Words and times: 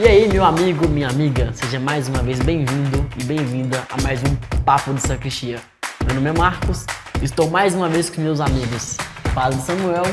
E 0.00 0.06
aí, 0.06 0.28
meu 0.28 0.44
amigo, 0.44 0.86
minha 0.86 1.08
amiga, 1.08 1.52
seja 1.52 1.80
mais 1.80 2.06
uma 2.06 2.22
vez 2.22 2.38
bem-vindo 2.38 3.04
e 3.18 3.24
bem-vinda 3.24 3.82
a 3.90 4.00
mais 4.00 4.20
um 4.22 4.60
Papo 4.62 4.94
de 4.94 5.00
Sacristia. 5.00 5.58
Meu 6.06 6.14
nome 6.14 6.30
é 6.30 6.32
Marcos, 6.32 6.86
estou 7.20 7.50
mais 7.50 7.74
uma 7.74 7.88
vez 7.88 8.08
com 8.08 8.20
meus 8.20 8.40
amigos, 8.40 8.96
Padre 9.34 9.60
Samuel, 9.60 10.04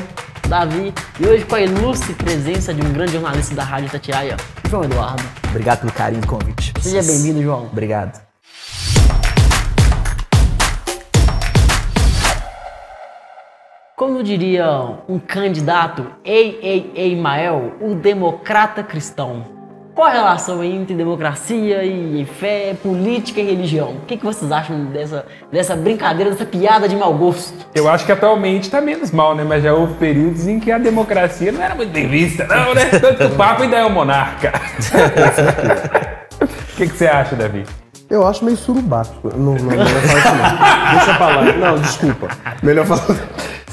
Davi 0.49 0.91
e 1.19 1.27
hoje 1.27 1.45
com 1.45 1.53
a 1.53 1.61
ilustre 1.61 2.15
presença 2.15 2.73
de 2.73 2.81
um 2.81 2.91
grande 2.91 3.11
jornalista 3.11 3.53
da 3.53 3.63
Rádio 3.63 3.91
Tatiaia, 3.91 4.37
João 4.67 4.85
Eduardo. 4.85 5.21
Obrigado 5.49 5.81
pelo 5.81 5.91
carinho 5.91 6.21
do 6.21 6.27
convite. 6.27 6.73
Seja 6.81 7.03
bem-vindo, 7.03 7.43
João. 7.43 7.67
Obrigado. 7.67 8.25
Como 13.95 14.23
diria 14.23 14.67
um 15.07 15.19
candidato, 15.19 16.07
ei, 16.23 16.59
ei, 16.61 16.91
ei, 16.95 17.15
Mael, 17.15 17.75
o 17.79 17.93
democrata 17.93 18.83
cristão. 18.83 19.54
Qual 19.95 20.09
a 20.09 20.11
relação 20.11 20.61
entre 20.61 20.93
democracia 20.93 21.81
e 21.85 22.25
fé, 22.25 22.75
política 22.83 23.39
e 23.39 23.45
religião? 23.45 23.91
O 23.91 24.01
que, 24.01 24.17
que 24.17 24.25
vocês 24.25 24.51
acham 24.51 24.87
dessa, 24.87 25.25
dessa 25.49 25.73
brincadeira, 25.73 26.31
dessa 26.31 26.45
piada 26.45 26.89
de 26.89 26.97
mau 26.97 27.13
gosto? 27.13 27.53
Eu 27.73 27.87
acho 27.87 28.05
que 28.05 28.11
atualmente 28.11 28.63
está 28.63 28.81
menos 28.81 29.11
mal, 29.11 29.33
né? 29.33 29.45
Mas 29.45 29.63
já 29.63 29.73
houve 29.73 29.93
períodos 29.93 30.49
em 30.49 30.59
que 30.59 30.69
a 30.69 30.77
democracia 30.77 31.49
não 31.49 31.63
era 31.63 31.73
muito 31.73 31.93
bem 31.93 32.09
vista, 32.09 32.45
não, 32.45 32.73
né? 32.73 32.87
Tanto 32.99 33.15
que 33.15 33.23
o 33.23 33.35
Papa 33.37 33.63
ainda 33.63 33.77
é 33.77 33.85
o 33.85 33.89
monarca. 33.89 34.51
O 36.41 36.77
que, 36.77 36.89
que 36.89 36.97
você 36.97 37.07
acha, 37.07 37.37
Davi? 37.37 37.63
Eu 38.09 38.27
acho 38.27 38.43
meio 38.43 38.57
surubático. 38.57 39.29
Não, 39.33 39.55
não, 39.55 39.63
melhor 39.63 39.87
falar 39.87 40.19
isso 40.19 40.35
não. 40.35 40.97
Deixa 40.97 41.13
pra 41.13 41.27
lá. 41.27 41.43
Não, 41.53 41.79
desculpa. 41.79 42.27
Melhor 42.61 42.85
falar. 42.85 43.17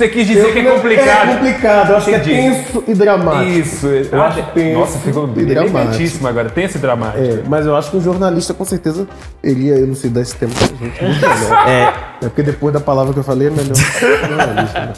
Você 0.02 0.08
quis 0.08 0.26
dizer 0.26 0.52
que 0.52 0.58
é 0.58 0.64
complicado. 0.64 1.30
É 1.30 1.34
complicado. 1.34 1.90
Eu 1.90 1.96
acho 1.96 2.06
que 2.06 2.14
é 2.14 2.18
Entendi. 2.18 2.34
tenso 2.34 2.84
e 2.88 2.94
dramático. 2.94 3.50
Isso. 3.52 3.86
Eu 3.86 4.22
acho 4.22 4.42
tenso 4.52 4.78
Nossa, 4.80 4.98
ficou 4.98 5.30
elegantíssimo 5.36 6.26
agora. 6.26 6.50
Tenso 6.50 6.76
e 6.76 6.80
dramático. 6.80 7.22
É, 7.22 7.42
mas 7.46 7.66
eu 7.66 7.76
acho 7.76 7.90
que 7.92 7.96
um 7.98 8.00
jornalista 8.00 8.52
com 8.52 8.64
certeza 8.64 9.06
iria 9.44 9.76
elucidar 9.76 10.22
esse 10.24 10.34
tema 10.34 10.52
pra 10.52 10.66
gente 10.66 11.04
muito 11.04 11.20
melhor. 11.20 11.68
É, 11.68 11.82
É 12.22 12.28
porque 12.28 12.42
depois 12.42 12.74
da 12.74 12.80
palavra 12.80 13.12
que 13.12 13.20
eu 13.20 13.24
falei 13.24 13.46
é 13.46 13.50
melhor 13.52 13.74
jornalista. 13.76 14.80
né? 14.86 14.92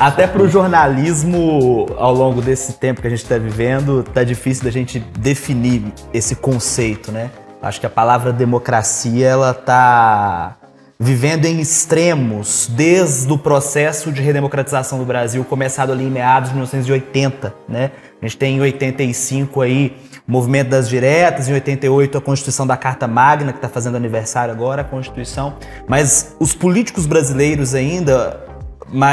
até 0.00 0.26
pro 0.26 0.48
jornalismo, 0.48 1.86
ao 1.96 2.12
longo 2.12 2.40
desse 2.40 2.72
tempo 2.72 3.00
que 3.00 3.06
a 3.06 3.10
gente 3.10 3.22
está 3.22 3.38
vivendo, 3.38 4.02
tá 4.02 4.24
difícil 4.24 4.64
da 4.64 4.70
gente 4.70 4.98
definir 5.18 5.92
esse 6.12 6.34
conceito, 6.34 7.12
né? 7.12 7.30
Acho 7.62 7.78
que 7.78 7.86
a 7.86 7.90
palavra 7.90 8.32
democracia, 8.32 9.28
ela 9.28 9.52
tá 9.52 10.56
vivendo 11.02 11.46
em 11.46 11.58
extremos 11.60 12.70
desde 12.70 13.32
o 13.32 13.38
processo 13.38 14.12
de 14.12 14.20
redemocratização 14.20 14.98
do 14.98 15.04
Brasil, 15.06 15.42
começado 15.46 15.92
ali 15.92 16.04
em 16.04 16.10
meados 16.10 16.50
de 16.50 16.54
1980, 16.54 17.54
né? 17.66 17.90
A 18.20 18.26
gente 18.26 18.36
tem 18.36 18.58
em 18.58 18.60
85 18.60 19.62
aí 19.62 19.96
o 20.28 20.30
movimento 20.30 20.68
das 20.68 20.90
diretas, 20.90 21.48
em 21.48 21.54
88 21.54 22.18
a 22.18 22.20
Constituição 22.20 22.66
da 22.66 22.76
Carta 22.76 23.08
Magna, 23.08 23.50
que 23.50 23.56
está 23.56 23.68
fazendo 23.68 23.96
aniversário 23.96 24.52
agora, 24.52 24.82
a 24.82 24.84
Constituição. 24.84 25.54
Mas 25.88 26.36
os 26.38 26.54
políticos 26.54 27.06
brasileiros 27.06 27.74
ainda, 27.74 28.38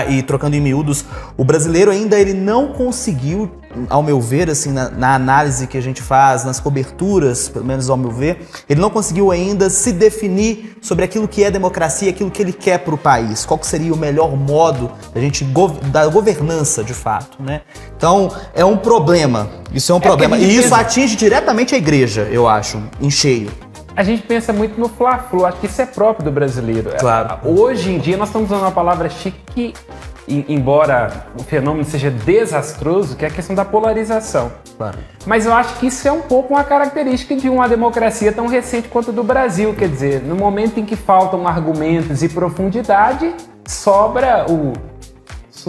e 0.10 0.22
trocando 0.24 0.56
em 0.56 0.60
miúdos, 0.62 1.06
o 1.38 1.44
brasileiro 1.44 1.92
ainda 1.92 2.20
ele 2.20 2.34
não 2.34 2.70
conseguiu, 2.70 3.52
ao 3.90 4.02
meu 4.02 4.20
ver, 4.20 4.50
assim, 4.50 4.72
na, 4.72 4.90
na 4.90 5.14
análise 5.16 5.68
que 5.68 5.78
a 5.78 5.82
gente 5.82 6.02
faz, 6.02 6.44
nas 6.44 6.60
coberturas, 6.60 7.48
pelo 7.48 7.66
menos 7.66 7.90
ao 7.90 7.98
meu 7.98 8.10
ver, 8.10 8.48
ele 8.68 8.82
não 8.82 8.90
conseguiu 8.90 9.32
ainda 9.32 9.70
se 9.70 9.92
definir 9.92 10.78
sobre 10.82 11.06
aquilo 11.06 11.28
que 11.28 11.44
é 11.44 11.52
democracia, 11.52 12.10
aquilo 12.10 12.32
que 12.32 12.42
ele 12.42 12.54
quer 12.54 12.80
para 12.80 12.96
o 12.96 12.98
país, 12.98 13.46
qual 13.46 13.60
seria 13.64 13.94
o 13.94 13.98
melhor 13.98 14.36
modo 14.36 14.92
da 15.14 15.22
gente 15.22 15.44
gov- 15.44 15.80
da 15.92 16.08
governança, 16.08 16.84
de 16.84 16.94
fato, 16.94 17.42
né? 17.42 17.62
Então 17.96 18.32
é 18.56 18.66
um 18.66 18.78
problema, 18.78 19.50
isso 19.74 19.92
é 19.92 19.96
um 19.96 20.00
problema 20.00 20.36
porque 20.38 20.50
a 20.50 20.54
e 20.54 20.58
isso 20.58 20.74
atinge 20.74 21.16
diretamente 21.16 21.76
a 21.76 21.78
igreja, 21.78 22.28
eu 22.32 22.48
acho, 22.48 22.82
em 23.02 23.10
cheio. 23.10 23.52
A 23.98 24.04
gente 24.04 24.22
pensa 24.22 24.54
muito 24.54 24.80
no 24.80 24.88
fla-flu, 24.88 25.44
acho 25.44 25.60
que 25.60 25.66
isso 25.66 25.82
é 25.82 25.86
próprio 25.88 26.24
do 26.24 26.32
brasileiro. 26.32 26.92
Claro. 27.00 27.40
Hoje 27.44 27.92
em 27.92 27.98
dia 27.98 28.16
nós 28.16 28.30
estamos 28.30 28.52
usando 28.52 28.62
uma 28.62 28.72
palavra 28.72 29.10
chique, 29.10 29.74
embora 30.28 31.26
o 31.36 31.42
fenômeno 31.42 31.84
seja 31.84 32.12
desastroso, 32.12 33.16
que 33.16 33.26
é 33.26 33.28
a 33.28 33.32
questão 33.32 33.56
da 33.56 33.66
polarização. 33.66 34.52
Claro. 34.78 35.00
Mas 35.26 35.48
eu 35.48 35.54
acho 35.54 35.80
que 35.80 35.88
isso 35.88 36.08
é 36.08 36.12
um 36.12 36.22
pouco 36.22 36.54
uma 36.54 36.64
característica 36.64 37.36
de 37.36 37.50
uma 37.50 37.68
democracia 37.68 38.32
tão 38.32 38.46
recente 38.46 38.88
quanto 38.88 39.10
a 39.10 39.14
do 39.14 39.24
Brasil. 39.24 39.74
Quer 39.74 39.90
dizer, 39.90 40.22
no 40.22 40.36
momento 40.36 40.80
em 40.80 40.86
que 40.86 40.96
faltam 40.96 41.48
argumentos 41.48 42.22
e 42.22 42.30
profundidade, 42.30 43.34
sobra 43.66 44.46
o 44.48 44.74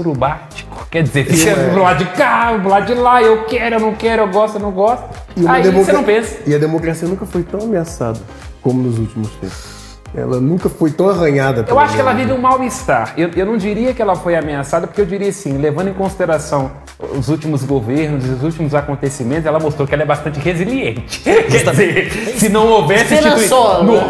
surubático. 0.02 0.86
Quer 0.90 1.02
dizer, 1.02 1.24
fica 1.26 1.54
do 1.54 1.80
lado 1.80 2.04
de 2.04 2.10
cá, 2.12 2.56
do 2.56 2.68
lado 2.68 2.86
de 2.86 2.94
lá, 2.94 3.20
eu 3.22 3.44
quero, 3.44 3.76
eu 3.76 3.80
não 3.80 3.94
quero, 3.94 4.22
eu 4.22 4.28
gosto, 4.28 4.54
eu 4.56 4.60
não 4.60 4.70
gosto. 4.70 5.04
E 5.36 5.46
Aí 5.46 5.62
democra- 5.62 5.84
você 5.84 5.92
não 5.92 6.04
pensa. 6.04 6.36
E 6.46 6.54
a 6.54 6.58
democracia 6.58 7.08
nunca 7.08 7.26
foi 7.26 7.42
tão 7.42 7.60
ameaçada 7.62 8.20
como 8.62 8.80
nos 8.82 8.98
últimos 8.98 9.28
tempos. 9.32 9.78
Ela 10.14 10.40
nunca 10.40 10.68
foi 10.70 10.90
tão 10.90 11.08
arranhada. 11.10 11.64
Eu 11.68 11.78
acho 11.78 11.94
que 11.94 12.00
ela 12.00 12.14
vive 12.14 12.32
um 12.32 12.40
mal-estar. 12.40 13.12
Eu, 13.16 13.30
eu 13.36 13.44
não 13.44 13.58
diria 13.58 13.92
que 13.92 14.00
ela 14.00 14.16
foi 14.16 14.34
ameaçada, 14.36 14.86
porque 14.86 15.00
eu 15.02 15.06
diria 15.06 15.28
assim, 15.28 15.58
levando 15.58 15.88
em 15.88 15.92
consideração 15.94 16.70
os 16.98 17.28
últimos 17.28 17.62
governos 17.62 18.26
e 18.26 18.30
os 18.30 18.42
últimos 18.42 18.74
acontecimentos, 18.74 19.46
ela 19.46 19.60
mostrou 19.60 19.86
que 19.86 19.94
ela 19.94 20.02
é 20.02 20.06
bastante 20.06 20.40
resiliente. 20.40 21.20
Quer 21.22 21.70
dizer, 21.70 22.10
se 22.36 22.48
não 22.48 22.66
houvesse 22.66 23.14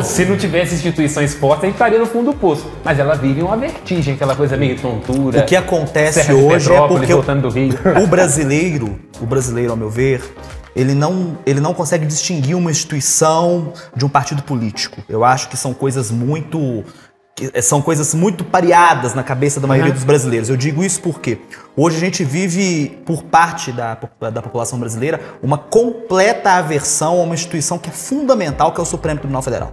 se 0.04 0.24
não 0.24 0.36
tivesse 0.36 0.74
instituições 0.74 1.34
fortes, 1.34 1.64
a 1.64 1.66
gente 1.66 1.74
estaria 1.74 1.98
no 1.98 2.06
fundo 2.06 2.32
do 2.32 2.36
poço. 2.36 2.66
Mas 2.82 2.98
ela 2.98 3.14
vive 3.14 3.42
uma 3.42 3.56
vertigem, 3.56 4.14
aquela 4.14 4.34
coisa 4.34 4.56
meio 4.56 4.78
tontura. 4.78 5.40
O 5.40 5.44
que 5.44 5.54
acontece 5.54 6.22
Serra 6.22 6.34
hoje 6.34 6.72
é 6.72 6.88
porque 6.88 7.12
voltando 7.12 7.42
do 7.42 7.50
Rio. 7.50 7.74
o 8.02 8.06
brasileiro, 8.06 8.98
o 9.20 9.26
brasileiro, 9.26 9.72
ao 9.72 9.76
meu 9.76 9.90
ver, 9.90 10.22
ele 10.74 10.94
não, 10.94 11.36
ele 11.44 11.60
não 11.60 11.74
consegue 11.74 12.06
distinguir 12.06 12.56
uma 12.56 12.70
instituição 12.70 13.72
de 13.94 14.04
um 14.04 14.08
partido 14.08 14.42
político. 14.42 15.02
Eu 15.08 15.24
acho 15.24 15.48
que 15.48 15.56
são 15.56 15.74
coisas 15.74 16.10
muito 16.10 16.84
que 17.38 17.62
são 17.62 17.80
coisas 17.80 18.14
muito 18.14 18.42
pareadas 18.42 19.14
na 19.14 19.22
cabeça 19.22 19.60
da 19.60 19.68
maioria 19.68 19.92
dos 19.92 20.02
brasileiros. 20.02 20.48
Eu 20.48 20.56
digo 20.56 20.82
isso 20.82 21.00
porque 21.00 21.38
hoje 21.76 21.96
a 21.96 22.00
gente 22.00 22.24
vive, 22.24 22.98
por 23.06 23.22
parte 23.22 23.70
da, 23.70 23.96
da 24.32 24.42
população 24.42 24.76
brasileira, 24.76 25.20
uma 25.40 25.56
completa 25.56 26.50
aversão 26.52 27.20
a 27.20 27.22
uma 27.22 27.34
instituição 27.34 27.78
que 27.78 27.90
é 27.90 27.92
fundamental, 27.92 28.72
que 28.72 28.80
é 28.80 28.82
o 28.82 28.86
Supremo 28.86 29.20
Tribunal 29.20 29.42
Federal. 29.42 29.72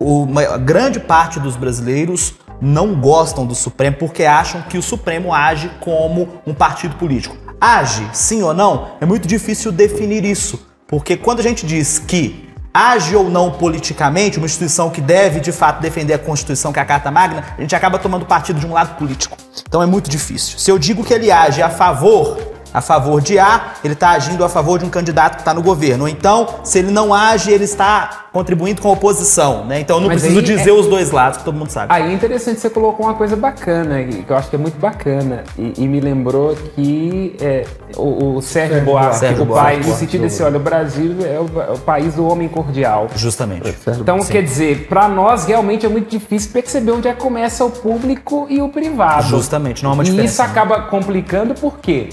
Uma 0.00 0.56
grande 0.56 0.98
parte 0.98 1.38
dos 1.38 1.56
brasileiros 1.56 2.34
não 2.58 2.98
gostam 2.98 3.44
do 3.44 3.54
Supremo 3.54 3.96
porque 3.98 4.24
acham 4.24 4.62
que 4.62 4.78
o 4.78 4.82
Supremo 4.82 5.34
age 5.34 5.70
como 5.78 6.40
um 6.46 6.54
partido 6.54 6.96
político. 6.96 7.36
Age, 7.60 8.08
sim 8.14 8.42
ou 8.42 8.54
não? 8.54 8.92
É 8.98 9.04
muito 9.04 9.28
difícil 9.28 9.70
definir 9.70 10.24
isso. 10.24 10.66
Porque 10.88 11.18
quando 11.18 11.40
a 11.40 11.42
gente 11.42 11.66
diz 11.66 11.98
que 11.98 12.51
age 12.72 13.14
ou 13.14 13.28
não 13.28 13.50
politicamente, 13.50 14.38
uma 14.38 14.46
instituição 14.46 14.90
que 14.90 15.00
deve 15.00 15.40
de 15.40 15.52
fato 15.52 15.80
defender 15.80 16.14
a 16.14 16.18
Constituição, 16.18 16.72
que 16.72 16.78
é 16.78 16.82
a 16.82 16.84
Carta 16.84 17.10
Magna, 17.10 17.44
a 17.56 17.60
gente 17.60 17.74
acaba 17.76 17.98
tomando 17.98 18.24
partido 18.24 18.58
de 18.58 18.66
um 18.66 18.72
lado 18.72 18.96
político. 18.96 19.36
Então 19.68 19.82
é 19.82 19.86
muito 19.86 20.08
difícil. 20.08 20.58
Se 20.58 20.70
eu 20.70 20.78
digo 20.78 21.04
que 21.04 21.12
ele 21.12 21.30
age 21.30 21.62
a 21.62 21.68
favor 21.68 22.38
a 22.72 22.80
favor 22.80 23.20
de 23.20 23.38
A, 23.38 23.72
ele 23.84 23.94
está 23.94 24.10
agindo 24.10 24.44
a 24.44 24.48
favor 24.48 24.78
de 24.78 24.84
um 24.84 24.90
candidato 24.90 25.34
que 25.34 25.40
está 25.42 25.52
no 25.54 25.62
governo. 25.62 26.04
Ou 26.04 26.08
então, 26.08 26.46
se 26.64 26.78
ele 26.78 26.90
não 26.90 27.12
age, 27.12 27.50
ele 27.50 27.64
está 27.64 28.26
contribuindo 28.32 28.80
com 28.80 28.88
a 28.88 28.92
oposição. 28.92 29.64
Né? 29.66 29.80
Então 29.80 29.96
eu 29.96 30.00
não 30.00 30.08
Mas 30.08 30.20
preciso 30.22 30.40
aí 30.40 30.46
dizer 30.46 30.70
é- 30.70 30.72
os 30.72 30.86
dois 30.86 31.10
lados, 31.10 31.38
que 31.38 31.44
todo 31.44 31.54
mundo 31.56 31.70
sabe. 31.70 31.86
Aí 31.92 32.10
é 32.10 32.12
interessante, 32.14 32.60
você 32.60 32.70
colocou 32.70 33.04
uma 33.06 33.14
coisa 33.14 33.36
bacana, 33.36 34.00
e 34.00 34.22
que 34.22 34.30
eu 34.30 34.36
acho 34.36 34.48
que 34.48 34.56
é 34.56 34.58
muito 34.58 34.78
bacana, 34.78 35.44
e, 35.58 35.74
e 35.76 35.86
me 35.88 36.00
lembrou 36.00 36.54
que 36.74 37.36
é, 37.40 37.66
o, 37.96 38.36
o 38.36 38.42
Sérgio, 38.42 38.76
Sérgio 38.76 38.84
Buarque, 38.86 39.04
Buarque. 39.06 39.18
Sérgio 39.18 39.42
o 39.42 39.46
Buarque, 39.46 39.80
pai, 39.82 39.90
no 39.90 39.96
sentido 39.96 40.20
do- 40.22 40.26
assim, 40.28 40.42
olha, 40.42 40.56
o 40.56 40.60
Brasil 40.60 41.16
é 41.22 41.38
o, 41.38 41.60
é 41.62 41.72
o 41.74 41.78
país 41.78 42.14
do 42.14 42.26
homem 42.26 42.48
cordial. 42.48 43.08
Justamente. 43.14 43.74
Então, 44.00 44.18
quer 44.20 44.42
dizer, 44.42 44.86
para 44.88 45.08
nós 45.08 45.44
realmente 45.44 45.84
é 45.84 45.88
muito 45.90 46.08
difícil 46.08 46.50
perceber 46.52 46.92
onde 46.92 47.08
é 47.08 47.12
que 47.12 47.20
começa 47.20 47.62
o 47.64 47.70
público 47.70 48.46
e 48.48 48.62
o 48.62 48.68
privado. 48.70 49.24
Justamente, 49.24 49.82
não 49.84 49.90
há 49.90 49.94
uma 49.94 50.02
E 50.04 50.06
diferença. 50.06 50.32
isso 50.32 50.42
acaba 50.42 50.82
complicando 50.82 51.54
porque 51.54 52.08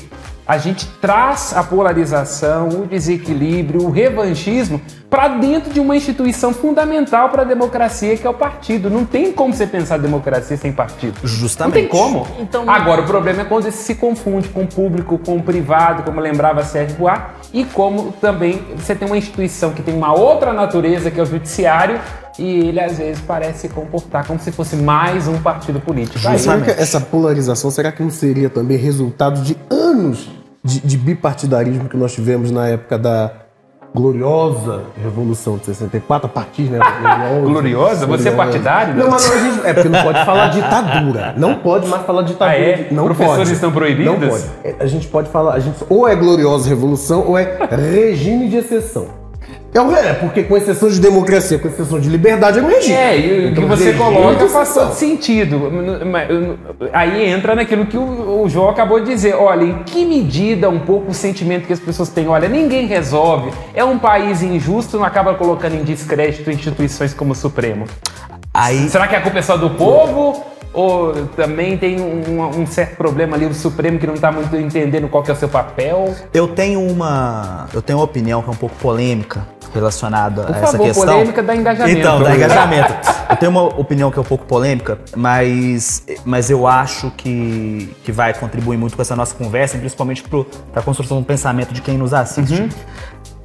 a 0.49 0.57
gente 0.57 0.87
traz 0.99 1.53
a 1.55 1.61
polarização, 1.61 2.69
o 2.69 2.87
desequilíbrio, 2.87 3.83
o 3.85 3.91
revanchismo 3.91 4.81
para 5.07 5.27
dentro 5.27 5.71
de 5.71 5.79
uma 5.79 5.95
instituição 5.95 6.51
fundamental 6.55 7.29
para 7.29 7.43
a 7.43 7.45
democracia, 7.45 8.17
que 8.17 8.25
é 8.25 8.29
o 8.29 8.33
partido. 8.33 8.89
Não 8.89 9.05
tem 9.05 9.31
como 9.31 9.53
você 9.53 9.67
pensar 9.67 9.97
democracia 9.99 10.57
sem 10.57 10.71
partido. 10.73 11.19
Justamente. 11.23 11.75
Não 11.75 11.81
tem 11.81 11.87
como. 11.87 12.25
Então- 12.39 12.67
Agora, 12.67 13.01
o 13.01 13.05
problema 13.05 13.41
é 13.43 13.45
quando 13.45 13.67
isso 13.67 13.83
se 13.83 13.93
confunde 13.93 14.47
com 14.49 14.63
o 14.63 14.67
público, 14.67 15.19
com 15.19 15.37
o 15.37 15.43
privado, 15.43 16.01
como 16.01 16.19
lembrava 16.19 16.63
Sérgio 16.63 16.97
Buarque, 16.97 17.29
e 17.53 17.63
como 17.63 18.11
também 18.13 18.59
você 18.75 18.95
tem 18.95 19.07
uma 19.07 19.17
instituição 19.19 19.71
que 19.71 19.83
tem 19.83 19.95
uma 19.95 20.13
outra 20.17 20.51
natureza, 20.51 21.11
que 21.11 21.19
é 21.19 21.23
o 21.23 21.27
judiciário, 21.27 21.99
e 22.39 22.69
ele 22.69 22.79
às 22.79 22.97
vezes 22.97 23.21
parece 23.21 23.59
se 23.59 23.69
comportar 23.69 24.25
como 24.25 24.39
se 24.39 24.51
fosse 24.51 24.75
mais 24.75 25.27
um 25.27 25.39
partido 25.41 25.79
político. 25.79 26.27
Aí, 26.27 26.39
Será 26.39 26.59
que 26.59 26.71
essa 26.71 26.99
polarização, 26.99 27.69
será 27.69 27.91
que 27.91 28.01
não 28.01 28.09
seria 28.09 28.49
também 28.49 28.77
resultado 28.77 29.41
de 29.43 29.55
anos 29.69 30.38
de, 30.63 30.79
de 30.81 30.97
bipartidarismo 30.97 31.87
que 31.89 31.97
nós 31.97 32.13
tivemos 32.13 32.51
na 32.51 32.67
época 32.67 32.97
da, 32.97 33.31
gloriosa 33.93 34.83
Revolução 35.01 35.57
de 35.57 35.65
64, 35.65 36.27
a 36.27 36.29
partir, 36.29 36.63
né? 36.63 36.79
Gloriosa? 37.43 38.05
Você 38.05 38.29
é 38.29 38.31
partidário? 38.31 38.95
Não, 38.95 39.09
mas 39.09 39.27
não, 39.27 39.33
a 39.35 39.39
gente- 39.39 39.65
é 39.67 39.73
porque 39.73 39.89
não 39.89 40.03
pode 40.03 40.25
falar 40.25 40.47
ditadura. 40.49 41.33
Não 41.37 41.55
pode 41.55 41.87
mais 41.87 42.05
falar 42.05 42.21
ditadura. 42.21 42.51
Ah, 42.57 42.61
é? 42.61 42.87
Não 42.91 43.05
Professores 43.05 43.39
pode. 43.39 43.53
estão 43.53 43.71
proibidos? 43.71 44.13
Não 44.19 44.29
pode. 44.29 44.43
É, 44.63 44.75
A 44.79 44.85
gente 44.85 45.07
pode 45.07 45.29
falar, 45.29 45.53
a 45.53 45.59
gente, 45.59 45.75
ou 45.89 46.07
é 46.07 46.15
gloriosa 46.15 46.69
Revolução 46.69 47.25
ou 47.27 47.37
é 47.37 47.57
regime 47.71 48.47
de 48.47 48.57
exceção. 48.57 49.07
É, 49.73 49.79
o- 49.81 49.95
é, 49.95 50.13
porque 50.13 50.43
com 50.43 50.57
exceção 50.57 50.89
de 50.89 50.99
democracia, 50.99 51.59
com 51.59 51.67
exceção 51.67 51.99
de 51.99 52.09
liberdade, 52.09 52.57
é 52.59 52.61
um 52.61 52.67
regime. 52.67 52.93
É, 52.95 53.17
e 53.19 53.19
o 53.19 53.53
que 53.53 53.59
Então, 53.59 53.67
você 53.67 53.91
regime 53.91 53.99
coloca 54.03 54.45
de 54.45 54.51
faz 54.51 54.69
exceção. 54.69 54.87
todo 54.87 54.95
sentido. 54.95 55.71
Aí 56.93 57.29
entra 57.29 57.55
naquilo 57.55 57.85
que 57.85 57.97
o, 57.97 58.41
o 58.43 58.49
João 58.49 58.69
acabou 58.69 58.99
de 58.99 59.05
dizer. 59.11 59.35
Olha, 59.35 59.63
em 59.63 59.83
que 59.83 60.05
medida 60.05 60.69
um 60.69 60.79
pouco 60.79 61.11
o 61.11 61.13
sentimento 61.13 61.67
que 61.67 61.73
as 61.73 61.79
pessoas 61.79 62.09
têm? 62.09 62.27
Olha, 62.27 62.47
ninguém 62.49 62.87
resolve. 62.87 63.51
É 63.73 63.83
um 63.83 63.99
país 63.99 64.41
injusto, 64.41 64.97
não 64.97 65.05
acaba 65.05 65.33
colocando 65.35 65.75
em 65.75 65.83
descrédito 65.83 66.49
instituições 66.49 67.13
como 67.13 67.33
o 67.33 67.35
Supremo. 67.35 67.85
Aí, 68.53 68.89
Será 68.89 69.07
que 69.07 69.15
a 69.15 69.21
culpa 69.21 69.39
é 69.39 69.41
só 69.43 69.55
do 69.57 69.69
povo? 69.71 70.43
Ou 70.71 71.13
também 71.35 71.77
tem 71.77 71.99
um, 71.99 72.61
um 72.61 72.65
certo 72.67 72.95
problema 72.95 73.35
ali, 73.35 73.45
o 73.45 73.53
Supremo 73.55 73.97
que 73.97 74.05
não 74.05 74.13
está 74.13 74.31
muito 74.31 74.55
entendendo 74.55 75.07
qual 75.09 75.23
que 75.23 75.31
é 75.31 75.33
o 75.33 75.37
seu 75.37 75.49
papel? 75.49 76.13
eu 76.31 76.47
tenho 76.47 76.79
uma. 76.79 77.67
Eu 77.73 77.81
tenho 77.81 77.97
uma 77.97 78.05
opinião 78.05 78.41
que 78.43 78.49
é 78.49 78.51
um 78.51 78.55
pouco 78.55 78.75
polêmica 78.75 79.47
relacionada 79.73 80.43
Por 80.43 80.55
a 80.55 80.57
essa 80.57 80.71
favor, 80.71 80.87
questão. 80.87 81.05
polêmica 81.05 81.43
dá 81.43 81.55
engajamento. 81.55 81.99
Então, 81.99 82.23
dá 82.23 82.35
engajamento. 82.35 82.93
eu 83.29 83.35
tenho 83.37 83.51
uma 83.51 83.63
opinião 83.63 84.11
que 84.11 84.17
é 84.17 84.21
um 84.21 84.25
pouco 84.25 84.45
polêmica, 84.45 84.99
mas, 85.15 86.03
mas 86.25 86.49
eu 86.49 86.67
acho 86.67 87.11
que, 87.11 87.95
que 88.03 88.11
vai 88.11 88.33
contribuir 88.33 88.77
muito 88.77 88.95
com 88.95 89.01
essa 89.01 89.15
nossa 89.15 89.35
conversa, 89.35 89.77
e 89.77 89.79
principalmente 89.79 90.23
para 90.23 90.81
a 90.81 90.81
construção 90.81 91.19
do 91.19 91.25
pensamento 91.25 91.73
de 91.73 91.81
quem 91.81 91.97
nos 91.97 92.13
assiste. 92.13 92.61
Uhum. 92.61 92.69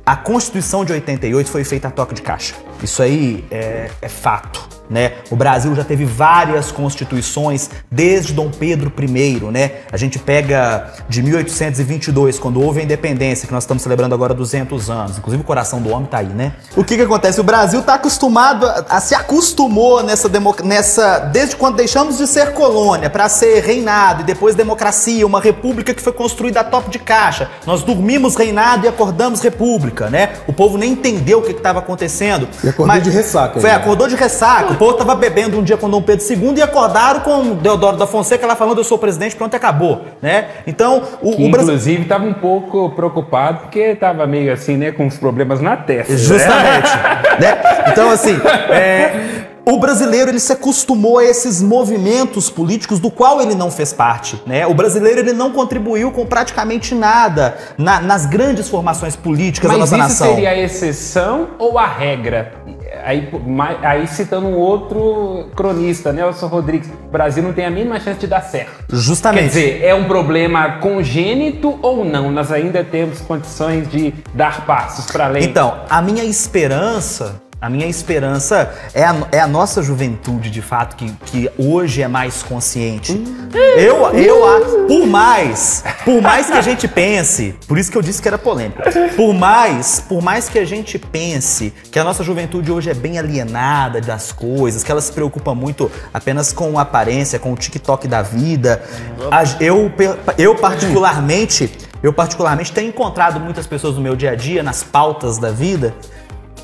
A 0.06 0.16
Constituição 0.16 0.84
de 0.84 0.92
88 0.92 1.50
foi 1.50 1.64
feita 1.64 1.88
a 1.88 1.90
toque 1.90 2.14
de 2.14 2.20
caixa. 2.20 2.54
Isso 2.82 3.02
aí 3.02 3.44
é, 3.50 3.90
é 4.02 4.08
fato. 4.08 4.73
Né? 4.90 5.12
O 5.30 5.36
Brasil 5.36 5.74
já 5.74 5.82
teve 5.82 6.04
várias 6.04 6.70
constituições 6.70 7.70
desde 7.90 8.32
Dom 8.34 8.50
Pedro 8.50 8.92
I, 8.98 9.40
né? 9.50 9.70
A 9.90 9.96
gente 9.96 10.18
pega 10.18 10.92
de 11.08 11.22
1822, 11.22 12.38
quando 12.38 12.60
houve 12.62 12.80
a 12.80 12.82
independência, 12.84 13.46
que 13.46 13.52
nós 13.52 13.62
estamos 13.64 13.82
celebrando 13.82 14.14
agora 14.14 14.34
200 14.34 14.90
anos. 14.90 15.18
Inclusive 15.18 15.42
o 15.42 15.46
coração 15.46 15.80
do 15.80 15.90
homem 15.90 16.06
tá 16.06 16.18
aí, 16.18 16.26
né? 16.26 16.52
O 16.76 16.84
que 16.84 16.96
que 16.96 17.02
acontece? 17.02 17.40
O 17.40 17.44
Brasil 17.44 17.82
tá 17.82 17.94
acostumado, 17.94 18.66
a, 18.66 18.84
a- 18.90 19.00
se 19.00 19.14
acostumou 19.14 20.02
nessa, 20.02 20.28
nessa 20.62 21.18
desde 21.18 21.56
quando 21.56 21.76
deixamos 21.76 22.18
de 22.18 22.26
ser 22.26 22.52
colônia 22.52 23.08
para 23.10 23.28
ser 23.28 23.62
reinado 23.64 24.20
e 24.22 24.24
depois 24.24 24.54
democracia, 24.54 25.26
uma 25.26 25.40
república 25.40 25.94
que 25.94 26.02
foi 26.02 26.12
construída 26.12 26.60
a 26.60 26.64
top 26.64 26.90
de 26.90 26.98
caixa. 26.98 27.50
Nós 27.66 27.82
dormimos 27.82 28.36
reinado 28.36 28.84
e 28.84 28.88
acordamos 28.88 29.40
república, 29.40 30.10
né? 30.10 30.34
O 30.46 30.52
povo 30.52 30.76
nem 30.76 30.92
entendeu 30.92 31.38
o 31.38 31.42
que 31.42 31.52
estava 31.52 31.78
acontecendo. 31.78 32.48
E 32.62 32.68
acordou 32.68 33.00
de 33.00 33.10
ressaca 33.10 33.60
Foi, 33.60 33.70
acordou 33.70 34.08
de 34.08 34.14
ressaca. 34.16 34.73
O 34.74 34.76
povo 34.76 34.94
tava 34.94 35.14
bebendo 35.14 35.58
um 35.58 35.62
dia 35.62 35.76
com 35.76 35.88
Dom 35.88 36.02
Pedro 36.02 36.24
II 36.28 36.54
e 36.56 36.62
acordaram 36.62 37.20
com 37.20 37.54
Deodoro 37.54 37.96
da 37.96 38.06
Fonseca 38.06 38.46
lá 38.46 38.56
falando 38.56 38.78
eu 38.78 38.84
sou 38.84 38.98
presidente, 38.98 39.36
pronto, 39.36 39.54
acabou, 39.54 40.04
né? 40.20 40.46
Então, 40.66 41.02
o, 41.22 41.30
Que, 41.36 41.42
o 41.44 41.46
inclusive, 41.46 42.02
estava 42.02 42.24
um 42.24 42.34
pouco 42.34 42.90
preocupado 42.90 43.60
porque 43.60 43.78
estava 43.80 44.26
meio 44.26 44.52
assim, 44.52 44.76
né, 44.76 44.90
com 44.90 45.06
os 45.06 45.16
problemas 45.16 45.60
na 45.60 45.76
testa. 45.76 46.12
né? 46.12 46.18
Justamente. 46.18 46.90
né? 47.40 47.84
Então, 47.92 48.10
assim, 48.10 48.36
é, 48.70 49.44
o 49.64 49.78
brasileiro 49.78 50.30
ele 50.30 50.40
se 50.40 50.52
acostumou 50.52 51.18
a 51.18 51.24
esses 51.24 51.62
movimentos 51.62 52.50
políticos 52.50 52.98
do 52.98 53.10
qual 53.10 53.40
ele 53.40 53.54
não 53.54 53.70
fez 53.70 53.92
parte. 53.92 54.42
Né? 54.46 54.66
O 54.66 54.74
brasileiro 54.74 55.20
ele 55.20 55.32
não 55.32 55.52
contribuiu 55.52 56.10
com 56.10 56.26
praticamente 56.26 56.94
nada 56.94 57.56
na- 57.78 58.00
nas 58.00 58.26
grandes 58.26 58.68
formações 58.68 59.14
políticas 59.16 59.70
da 59.70 59.78
Mas 59.78 59.90
nossa 59.90 60.02
isso 60.02 60.08
nação. 60.22 60.34
seria 60.34 60.50
a 60.50 60.56
exceção 60.58 61.48
ou 61.58 61.78
a 61.78 61.86
regra? 61.86 62.52
Aí, 63.02 63.28
aí 63.82 64.06
citando 64.06 64.46
um 64.46 64.56
outro 64.56 65.48
cronista, 65.56 66.12
Nelson 66.12 66.46
Rodrigues, 66.46 66.88
o 66.88 67.10
Brasil 67.10 67.42
não 67.42 67.52
tem 67.52 67.64
a 67.64 67.70
mínima 67.70 67.98
chance 67.98 68.20
de 68.20 68.26
dar 68.26 68.42
certo. 68.42 68.84
Justamente. 68.96 69.42
Quer 69.42 69.48
dizer, 69.48 69.84
é 69.84 69.94
um 69.94 70.04
problema 70.04 70.78
congênito 70.78 71.78
ou 71.82 72.04
não? 72.04 72.30
Nós 72.30 72.52
ainda 72.52 72.84
temos 72.84 73.20
condições 73.20 73.90
de 73.90 74.14
dar 74.32 74.66
passos 74.66 75.06
para 75.06 75.26
além. 75.26 75.44
Então, 75.44 75.80
a 75.88 76.00
minha 76.00 76.24
esperança, 76.24 77.40
a 77.64 77.70
minha 77.70 77.86
esperança 77.86 78.74
é 78.92 79.02
a, 79.02 79.16
é 79.32 79.40
a 79.40 79.46
nossa 79.46 79.82
juventude, 79.82 80.50
de 80.50 80.60
fato, 80.60 80.96
que, 80.96 81.10
que 81.24 81.50
hoje 81.56 82.02
é 82.02 82.08
mais 82.08 82.42
consciente. 82.42 83.18
Eu, 83.78 84.14
eu, 84.14 84.86
por 84.86 85.06
mais, 85.06 85.82
por 86.04 86.20
mais 86.20 86.48
que 86.48 86.52
a 86.52 86.60
gente 86.60 86.86
pense, 86.86 87.54
por 87.66 87.78
isso 87.78 87.90
que 87.90 87.96
eu 87.96 88.02
disse 88.02 88.20
que 88.20 88.28
era 88.28 88.36
polêmico, 88.36 88.82
por 89.16 89.32
mais, 89.32 89.98
por 89.98 90.20
mais 90.20 90.46
que 90.46 90.58
a 90.58 90.64
gente 90.66 90.98
pense 90.98 91.72
que 91.90 91.98
a 91.98 92.04
nossa 92.04 92.22
juventude 92.22 92.70
hoje 92.70 92.90
é 92.90 92.94
bem 92.94 93.18
alienada 93.18 93.98
das 93.98 94.30
coisas, 94.30 94.84
que 94.84 94.92
ela 94.92 95.00
se 95.00 95.10
preocupa 95.10 95.54
muito 95.54 95.90
apenas 96.12 96.52
com 96.52 96.78
aparência, 96.78 97.38
com 97.38 97.50
o 97.50 97.56
TikTok 97.56 98.06
da 98.06 98.20
vida, 98.20 98.82
eu, 99.58 99.90
eu 100.36 100.54
particularmente, 100.56 101.72
eu 102.02 102.12
particularmente 102.12 102.72
tenho 102.72 102.88
encontrado 102.90 103.40
muitas 103.40 103.66
pessoas 103.66 103.94
no 103.94 104.02
meu 104.02 104.14
dia 104.14 104.32
a 104.32 104.34
dia, 104.34 104.62
nas 104.62 104.82
pautas 104.82 105.38
da 105.38 105.50
vida, 105.50 105.94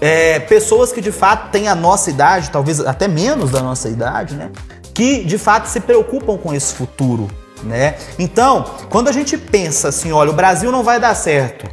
é, 0.00 0.40
pessoas 0.40 0.92
que 0.92 1.00
de 1.00 1.12
fato 1.12 1.50
têm 1.50 1.68
a 1.68 1.74
nossa 1.74 2.10
idade, 2.10 2.50
talvez 2.50 2.80
até 2.80 3.06
menos 3.06 3.50
da 3.50 3.60
nossa 3.60 3.88
idade, 3.88 4.34
né? 4.34 4.50
Que 4.94 5.24
de 5.24 5.38
fato 5.38 5.66
se 5.66 5.80
preocupam 5.80 6.36
com 6.38 6.54
esse 6.54 6.74
futuro, 6.74 7.28
né? 7.62 7.96
Então, 8.18 8.64
quando 8.88 9.08
a 9.08 9.12
gente 9.12 9.36
pensa 9.36 9.88
assim, 9.88 10.10
olha, 10.10 10.30
o 10.30 10.34
Brasil 10.34 10.72
não 10.72 10.82
vai 10.82 10.98
dar 10.98 11.14
certo. 11.14 11.68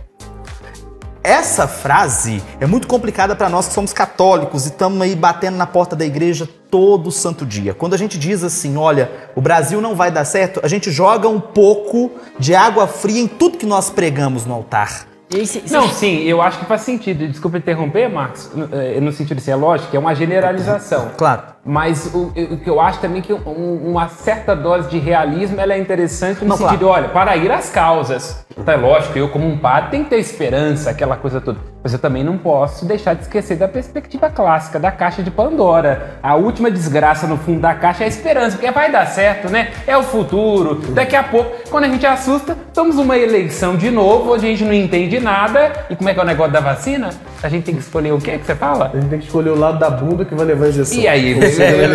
Essa 1.24 1.68
frase 1.68 2.41
é 2.57 2.65
muito 2.65 2.88
complicada 2.88 3.35
para 3.35 3.50
nós 3.50 3.68
que 3.68 3.74
somos 3.74 3.91
católicos 3.91 4.65
e 4.65 4.69
estamos 4.69 5.01
aí 5.01 5.13
batendo 5.13 5.57
na 5.57 5.68
porta 5.68 5.94
da 5.94 6.06
igreja 6.06 6.47
todo 6.71 7.12
santo 7.12 7.45
dia. 7.45 7.73
Quando 7.73 7.94
a 7.94 7.97
gente 7.97 8.18
diz 8.18 8.45
assim, 8.45 8.77
olha, 8.77 9.12
o 9.35 9.41
Brasil 9.41 9.81
não 9.81 9.94
vai 9.94 10.09
dar 10.09 10.23
certo, 10.23 10.62
a 10.63 10.69
gente 10.69 10.89
joga 10.89 11.27
um 11.27 11.39
pouco 11.39 12.12
de 12.39 12.56
água 12.56 12.88
fria 12.88 13.19
em 13.19 13.27
tudo 13.27 13.57
que 13.57 13.65
nós 13.65 13.89
pregamos 13.89 14.45
no 14.45 14.53
altar. 14.53 15.06
E 15.29 15.45
cê- 15.45 15.62
cê- 15.65 15.75
Não, 15.75 15.89
sim, 15.89 16.24
eu 16.24 16.41
acho 16.41 16.59
que 16.59 16.65
faz 16.65 16.81
sentido. 16.81 17.27
Desculpa 17.27 17.57
interromper, 17.57 18.09
Marcos, 18.09 18.50
no, 18.56 18.69
eh, 18.71 19.00
no 19.01 19.12
sentido 19.12 19.39
assim, 19.39 19.51
é 19.51 19.56
lógico 19.56 19.94
é 19.95 20.00
uma 20.00 20.15
generalização. 20.15 21.09
Claro. 21.18 21.41
Mas 21.65 22.09
o, 22.13 22.27
o 22.53 22.57
que 22.57 22.69
eu 22.69 22.79
acho 22.79 23.00
também 23.01 23.21
que 23.21 23.33
um- 23.33 23.81
uma 23.89 24.07
certa 24.07 24.56
dose 24.56 24.89
de 24.89 24.97
realismo 25.00 25.59
ela 25.59 25.74
é 25.74 25.77
interessante 25.79 26.41
no 26.44 26.47
Não, 26.51 26.57
sentido, 26.57 26.85
claro. 26.85 27.03
olha, 27.03 27.09
para 27.09 27.35
ir 27.35 27.51
às 27.51 27.69
causas. 27.69 28.45
Então 28.57 28.74
é 28.74 28.77
lógico, 28.77 29.18
eu 29.19 29.27
como 29.27 29.45
um 29.45 29.57
padre 29.57 29.89
tenho 29.91 30.03
que 30.06 30.09
ter 30.12 30.18
esperança, 30.19 30.89
aquela 30.91 31.18
coisa 31.18 31.41
toda. 31.41 31.59
Mas 31.83 31.91
eu 31.91 32.00
também 32.00 32.23
não 32.23 32.38
posso 32.38 32.85
deixar 32.85 33.13
de 33.13 33.23
esquecer 33.23 33.57
da 33.57 33.68
perspectiva 33.68 34.30
clássica, 34.30 34.80
da 34.80 34.91
caixa 34.91 35.21
de 35.21 35.30
Pandora. 35.30 36.18
A 36.23 36.35
última 36.35 36.71
desgraça 36.71 37.27
no 37.27 37.38
fundo 37.38 37.59
da 37.59 37.75
caixa 37.75 38.03
é 38.03 38.06
a 38.06 38.09
esperança, 38.09 38.56
porque 38.57 38.71
vai 38.71 38.89
dar 38.89 39.06
certo, 39.07 39.50
né? 39.50 39.71
É 39.85 39.97
o 39.97 40.03
futuro. 40.03 40.75
Daqui 40.94 41.18
a 41.18 41.23
pouco, 41.23 41.51
quando 41.69 41.83
a 41.83 41.89
gente 41.89 42.06
assusta, 42.06 42.57
estamos 42.77 42.95
numa 42.95 43.18
eleição 43.18 43.75
de 43.75 43.89
novo, 43.89 44.35
onde 44.35 44.45
a 44.45 44.50
gente 44.50 44.63
não 44.63 44.71
entende 44.71 45.19
nada. 45.19 45.88
E 45.89 45.95
como 45.95 46.09
é 46.09 46.13
que 46.13 46.19
é 46.19 46.24
o 46.24 46.25
negócio 46.25 46.53
da 46.53 46.59
vacina? 46.59 47.09
A 47.41 47.50
gente 47.50 47.63
tem 47.63 47.74
que 47.74 47.81
escolher 47.81 48.13
o 48.13 48.19
quê 48.19 48.38
que 48.38 48.45
você 48.45 48.53
fala? 48.53 48.91
A 48.94 48.99
gente 48.99 49.09
tem 49.09 49.18
que 49.18 49.25
escolher 49.25 49.49
o 49.49 49.57
lado 49.57 49.80
da 49.80 49.90
bunda 49.90 50.23
que 50.23 50.35
vai 50.35 50.45
levar 50.45 50.66
a 50.66 50.69
injeção. 50.69 50.95
E 50.95 51.07
aí, 51.07 51.33
é, 51.44 51.49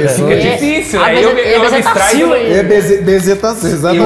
fica 0.09 0.35
é- 0.35 0.57
difícil. 0.57 1.01
Aí 1.01 1.23
eu, 1.23 1.31
é- 1.39 1.57
eu, 1.57 1.65
é 1.65 1.71
me 1.71 1.79
extraio. 1.79 2.35
É 2.35 2.63
beze- 2.65 3.01
bezetação, 3.01 3.69
eu 3.69 3.77
exatamente. 3.77 4.05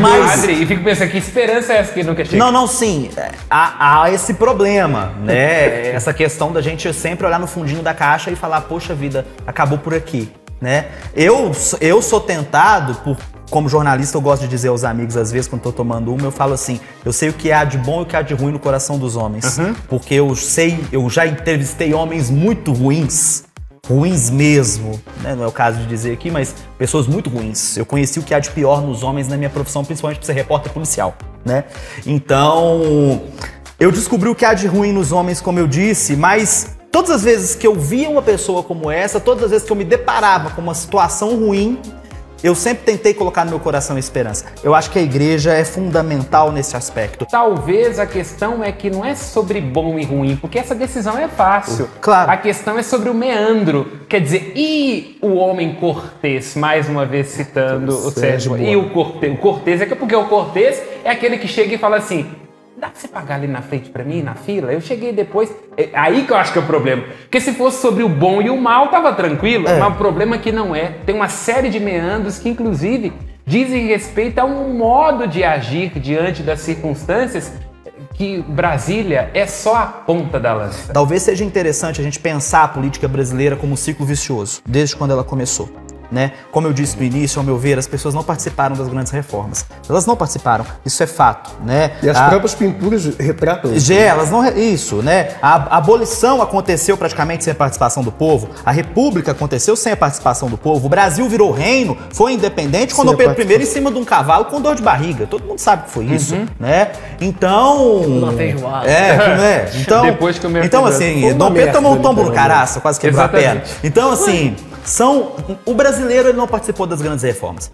mas- 0.00 0.30
padre 0.30 0.52
e 0.54 0.64
fico 0.64 0.82
pensando, 0.82 1.10
que 1.10 1.18
esperança 1.18 1.74
é 1.74 1.76
essa 1.76 1.92
que 1.92 2.02
nunca 2.02 2.24
chega? 2.24 2.38
Não, 2.38 2.50
não, 2.50 2.66
sim. 2.66 3.10
é, 3.14 3.28
Há, 3.50 4.04
há 4.04 4.10
esse 4.10 4.32
problema, 4.32 5.12
né? 5.22 5.90
Essa 5.98 6.14
questão 6.14 6.50
da 6.50 6.62
gente 6.62 6.90
sempre 6.94 7.26
olhar 7.26 7.38
no 7.38 7.46
fundinho 7.46 7.82
da 7.82 7.92
caixa 7.92 8.30
e 8.30 8.36
falar, 8.36 8.62
poxa 8.62 8.94
vida, 8.94 9.26
acabou 9.46 9.76
por 9.76 9.92
aqui, 9.92 10.30
né? 10.62 10.86
Eu, 11.14 11.52
eu 11.78 12.00
sou 12.00 12.20
tentado 12.20 12.94
por. 13.04 13.18
Como 13.50 13.66
jornalista, 13.68 14.16
eu 14.16 14.20
gosto 14.20 14.42
de 14.42 14.48
dizer 14.48 14.68
aos 14.68 14.84
amigos, 14.84 15.16
às 15.16 15.32
vezes, 15.32 15.48
quando 15.48 15.62
tô 15.62 15.72
tomando 15.72 16.12
uma, 16.12 16.26
eu 16.26 16.30
falo 16.30 16.52
assim: 16.52 16.78
eu 17.04 17.12
sei 17.12 17.30
o 17.30 17.32
que 17.32 17.50
há 17.50 17.64
de 17.64 17.78
bom 17.78 18.00
e 18.00 18.02
o 18.02 18.06
que 18.06 18.14
há 18.14 18.20
de 18.20 18.34
ruim 18.34 18.52
no 18.52 18.58
coração 18.58 18.98
dos 18.98 19.16
homens. 19.16 19.58
Porque 19.88 20.14
eu 20.14 20.34
sei, 20.36 20.78
eu 20.92 21.08
já 21.08 21.26
entrevistei 21.26 21.94
homens 21.94 22.28
muito 22.28 22.72
ruins, 22.72 23.44
ruins 23.86 24.28
mesmo, 24.28 25.00
né? 25.22 25.34
não 25.34 25.44
é 25.44 25.46
o 25.46 25.52
caso 25.52 25.78
de 25.78 25.86
dizer 25.86 26.12
aqui, 26.12 26.30
mas 26.30 26.54
pessoas 26.76 27.06
muito 27.06 27.30
ruins. 27.30 27.76
Eu 27.78 27.86
conheci 27.86 28.18
o 28.18 28.22
que 28.22 28.34
há 28.34 28.38
de 28.38 28.50
pior 28.50 28.82
nos 28.82 29.02
homens 29.02 29.28
na 29.28 29.36
minha 29.36 29.48
profissão, 29.48 29.82
principalmente 29.82 30.18
por 30.18 30.26
ser 30.26 30.34
repórter 30.34 30.70
policial, 30.70 31.16
né? 31.42 31.64
Então, 32.04 33.22
eu 33.80 33.90
descobri 33.90 34.28
o 34.28 34.34
que 34.34 34.44
há 34.44 34.52
de 34.52 34.66
ruim 34.66 34.92
nos 34.92 35.10
homens, 35.10 35.40
como 35.40 35.58
eu 35.58 35.66
disse, 35.66 36.16
mas 36.16 36.76
todas 36.92 37.10
as 37.10 37.22
vezes 37.22 37.54
que 37.54 37.66
eu 37.66 37.74
via 37.74 38.10
uma 38.10 38.22
pessoa 38.22 38.62
como 38.62 38.90
essa, 38.90 39.18
todas 39.18 39.44
as 39.44 39.50
vezes 39.50 39.66
que 39.66 39.72
eu 39.72 39.76
me 39.76 39.84
deparava 39.84 40.50
com 40.50 40.60
uma 40.60 40.74
situação 40.74 41.34
ruim, 41.34 41.80
eu 42.42 42.54
sempre 42.54 42.84
tentei 42.84 43.14
colocar 43.14 43.44
no 43.44 43.50
meu 43.50 43.60
coração 43.60 43.96
a 43.96 43.98
esperança. 43.98 44.46
Eu 44.62 44.74
acho 44.74 44.90
que 44.90 44.98
a 44.98 45.02
igreja 45.02 45.52
é 45.52 45.64
fundamental 45.64 46.52
nesse 46.52 46.76
aspecto. 46.76 47.26
Talvez 47.26 47.98
a 47.98 48.06
questão 48.06 48.62
é 48.62 48.70
que 48.70 48.90
não 48.90 49.04
é 49.04 49.14
sobre 49.14 49.60
bom 49.60 49.98
e 49.98 50.04
ruim, 50.04 50.36
porque 50.36 50.58
essa 50.58 50.74
decisão 50.74 51.18
é 51.18 51.28
fácil. 51.28 51.88
Claro. 52.00 52.30
A 52.30 52.36
questão 52.36 52.78
é 52.78 52.82
sobre 52.82 53.10
o 53.10 53.14
meandro. 53.14 54.00
Quer 54.08 54.20
dizer, 54.20 54.52
e 54.54 55.18
o 55.20 55.34
homem 55.34 55.74
cortês, 55.74 56.54
mais 56.54 56.88
uma 56.88 57.04
vez 57.04 57.28
citando 57.28 57.92
o 57.92 58.10
Sérgio 58.10 58.56
e 58.56 58.76
o 58.76 58.90
cortês? 58.90 59.32
O 59.32 59.36
cortês 59.36 59.80
é 59.80 59.86
que 59.86 59.94
porque 59.94 60.14
o 60.14 60.26
cortês 60.26 60.82
é 61.04 61.10
aquele 61.10 61.38
que 61.38 61.48
chega 61.48 61.74
e 61.74 61.78
fala 61.78 61.96
assim: 61.96 62.26
dá 62.78 62.88
pra 62.88 63.00
você 63.00 63.08
pagar 63.08 63.34
ali 63.34 63.48
na 63.48 63.60
frente 63.60 63.90
pra 63.90 64.04
mim, 64.04 64.22
na 64.22 64.34
fila? 64.34 64.72
Eu 64.72 64.80
cheguei 64.80 65.12
depois. 65.12 65.52
É 65.76 65.90
aí 65.92 66.24
que 66.24 66.32
eu 66.32 66.36
acho 66.36 66.52
que 66.52 66.58
é 66.58 66.62
o 66.62 66.66
problema. 66.66 67.02
Porque 67.22 67.40
se 67.40 67.52
fosse 67.52 67.80
sobre 67.80 68.02
o 68.02 68.08
bom 68.08 68.40
e 68.40 68.48
o 68.48 68.56
mal, 68.56 68.88
tava 68.88 69.12
tranquilo. 69.12 69.68
É. 69.68 69.78
Mas 69.78 69.92
o 69.92 69.96
problema 69.96 70.36
é 70.36 70.38
que 70.38 70.52
não 70.52 70.74
é. 70.74 70.94
Tem 71.04 71.14
uma 71.14 71.28
série 71.28 71.68
de 71.68 71.80
meandros 71.80 72.38
que, 72.38 72.48
inclusive, 72.48 73.12
dizem 73.44 73.88
respeito 73.88 74.38
a 74.38 74.44
um 74.44 74.72
modo 74.74 75.26
de 75.26 75.42
agir 75.42 75.90
diante 75.98 76.42
das 76.42 76.60
circunstâncias 76.60 77.52
que 78.14 78.42
Brasília 78.42 79.30
é 79.32 79.46
só 79.46 79.76
a 79.76 79.86
ponta 79.86 80.40
da 80.40 80.52
lança. 80.52 80.92
Talvez 80.92 81.22
seja 81.22 81.44
interessante 81.44 82.00
a 82.00 82.04
gente 82.04 82.18
pensar 82.18 82.64
a 82.64 82.68
política 82.68 83.06
brasileira 83.06 83.56
como 83.56 83.72
um 83.72 83.76
ciclo 83.76 84.04
vicioso, 84.04 84.60
desde 84.66 84.96
quando 84.96 85.12
ela 85.12 85.22
começou. 85.22 85.68
Né? 86.10 86.32
Como 86.50 86.66
eu 86.66 86.72
disse 86.72 86.96
no 86.96 87.02
início, 87.04 87.38
ao 87.38 87.44
meu 87.44 87.58
ver, 87.58 87.78
as 87.78 87.86
pessoas 87.86 88.14
não 88.14 88.24
participaram 88.24 88.74
das 88.74 88.88
grandes 88.88 89.12
reformas. 89.12 89.66
Elas 89.88 90.06
não 90.06 90.16
participaram, 90.16 90.64
isso 90.84 91.02
é 91.02 91.06
fato. 91.06 91.50
Né? 91.64 91.92
E 92.02 92.08
as 92.08 92.16
A- 92.16 92.28
próprias 92.30 92.54
pinturas 92.54 93.04
retratam 93.18 93.74
isso. 93.74 93.86
Gê, 93.86 93.98
elas 93.98 94.30
não. 94.30 94.46
Isso, 94.48 94.96
né? 95.02 95.32
A 95.42 95.76
abolição 95.76 96.40
aconteceu 96.40 96.96
praticamente 96.96 97.44
sem 97.44 97.52
a 97.52 97.54
participação 97.54 98.02
do 98.02 98.10
povo. 98.10 98.48
A 98.64 98.70
república 98.72 99.32
aconteceu 99.32 99.76
sem 99.76 99.92
a 99.92 99.96
participação 99.96 100.48
do 100.48 100.56
povo. 100.56 100.86
O 100.86 100.88
Brasil 100.88 101.28
virou 101.28 101.50
reino, 101.52 101.96
foi 102.10 102.32
independente 102.32 102.94
quando 102.94 103.12
a 103.12 103.16
Pedro 103.16 103.42
I 103.52 103.62
em 103.62 103.66
cima 103.66 103.90
de 103.90 103.98
um 103.98 104.04
cavalo 104.04 104.46
com 104.46 104.60
dor 104.62 104.74
de 104.76 104.82
barriga. 104.82 105.26
Todo 105.26 105.44
mundo 105.44 105.58
sabe 105.58 105.84
que 105.84 105.90
foi 105.90 106.04
isso, 106.06 106.34
Uhum. 106.34 106.46
né? 106.58 106.88
Então. 107.20 107.96
Uma 108.02 108.32
feijoada. 108.32 108.88
É, 108.90 109.10
que 109.18 109.28
não 109.36 109.44
é? 109.44 109.70
Então, 109.74 110.02
Depois 110.06 110.38
que 110.38 110.46
eu 110.46 110.50
me 110.50 110.64
então 110.64 110.86
assim, 110.86 111.34
Dom 111.34 111.52
Pedro 111.52 111.72
tomou 111.74 111.90
um 111.92 111.94
merda, 111.96 112.08
tombo 112.08 112.22
no 112.24 112.32
caraça, 112.32 112.80
quase 112.80 112.98
quebrou 112.98 113.22
a 113.24 113.28
perna. 113.28 113.60
Exatamente. 113.62 113.78
Então, 113.86 114.10
assim, 114.10 114.56
são. 114.88 115.32
O 115.64 115.74
brasileiro 115.74 116.28
ele 116.28 116.38
não 116.38 116.46
participou 116.46 116.86
das 116.86 117.00
grandes 117.02 117.22
reformas. 117.24 117.70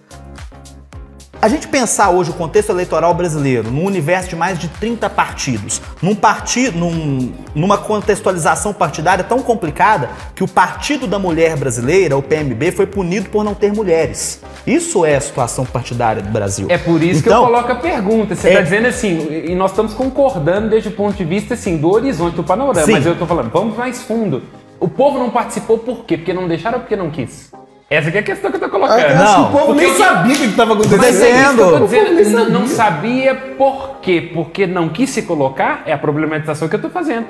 A 1.43 1.49
gente 1.49 1.69
pensar 1.69 2.09
hoje 2.09 2.31
o 2.31 2.33
contexto 2.33 2.71
eleitoral 2.71 3.13
brasileiro, 3.13 3.71
num 3.71 3.85
universo 3.85 4.31
de 4.31 4.37
mais 4.37 4.59
de 4.59 4.67
30 4.67 5.11
partidos, 5.11 5.79
num 6.01 6.15
partido, 6.15 6.79
num- 6.79 7.35
numa 7.55 7.77
contextualização 7.77 8.73
partidária 8.73 9.23
tão 9.23 9.43
complicada 9.43 10.09
que 10.35 10.43
o 10.43 10.49
Partido 10.49 11.07
da 11.07 11.19
Mulher 11.19 11.55
Brasileira, 11.59 12.17
o 12.17 12.23
PMB, 12.23 12.73
foi 12.73 12.87
punido 12.87 13.29
por 13.29 13.45
não 13.45 13.53
ter 13.53 13.75
mulheres. 13.75 14.41
Isso 14.67 15.05
é 15.05 15.17
a 15.17 15.21
situação 15.21 15.67
partidária 15.67 16.23
do 16.23 16.31
Brasil. 16.31 16.67
É 16.71 16.79
por 16.79 17.03
isso 17.03 17.23
que 17.23 17.29
Então, 17.29 17.43
eu 17.43 17.47
coloco 17.51 17.73
a 17.73 17.77
pergunta. 17.77 18.35
Você 18.35 18.49
é- 18.49 18.51
está 18.53 18.63
dizendo 18.63 18.87
assim, 18.89 19.29
e 19.31 19.55
nós 19.55 19.73
estamos 19.73 19.93
concordando 19.93 20.71
desde 20.71 20.89
o 20.89 20.93
ponto 20.93 21.15
de 21.15 21.25
vista 21.27 21.53
assim, 21.53 21.77
do 21.77 21.91
horizonte, 21.91 22.37
do 22.37 22.45
panorama, 22.45 22.87
Sim. 22.87 22.93
mas 22.93 23.05
eu 23.05 23.13
estou 23.13 23.27
falando, 23.29 23.51
vamos 23.51 23.77
mais 23.77 24.01
fundo. 24.01 24.43
O 24.85 24.89
povo 24.89 25.19
não 25.19 25.31
participou 25.31 25.79
por 25.79 26.05
quê? 26.05 26.19
Porque 26.19 26.35
não 26.35 26.47
deixaram 26.47 26.77
ou 26.77 26.81
porque 26.83 26.95
não 26.95 27.09
quis? 27.11 27.51
Essa 27.89 28.11
que 28.11 28.19
é 28.19 28.21
a 28.21 28.23
questão 28.23 28.51
que 28.51 28.57
eu 28.57 28.67
estou 28.67 28.69
colocando. 28.71 29.01
Ah, 29.01 29.07
Acho 29.07 29.35
que 29.35 29.41
Não, 29.41 29.49
o 29.49 29.51
povo 29.53 29.67
porque 29.67 29.81
nem 29.81 29.91
eu- 29.91 29.97
sabia 29.97 30.35
o 30.35 30.39
que 30.39 30.45
estava 30.45 30.73
acontecendo. 30.75 30.99
Mas 31.01 31.23
é 31.23 31.31
isso 31.31 31.55
que 31.55 31.61
eu 31.61 31.79
tô 31.79 31.85
Dizendo. 31.87 32.17
dizendo, 32.17 32.43
O 32.43 32.43
povo 32.43 32.53
nem 32.53 32.61
não, 32.61 32.67
sabia. 32.67 33.33
sabia 33.33 33.35
por 33.57 33.97
quê? 34.03 34.31
Porque 34.35 34.67
não 34.67 34.89
quis 34.91 35.09
se 35.09 35.23
colocar, 35.23 35.83
é 35.87 35.93
a 35.95 35.97
problematização 35.99 36.69
que 36.69 36.75
eu 36.75 36.79
estou 36.79 36.91
fazendo. 36.91 37.27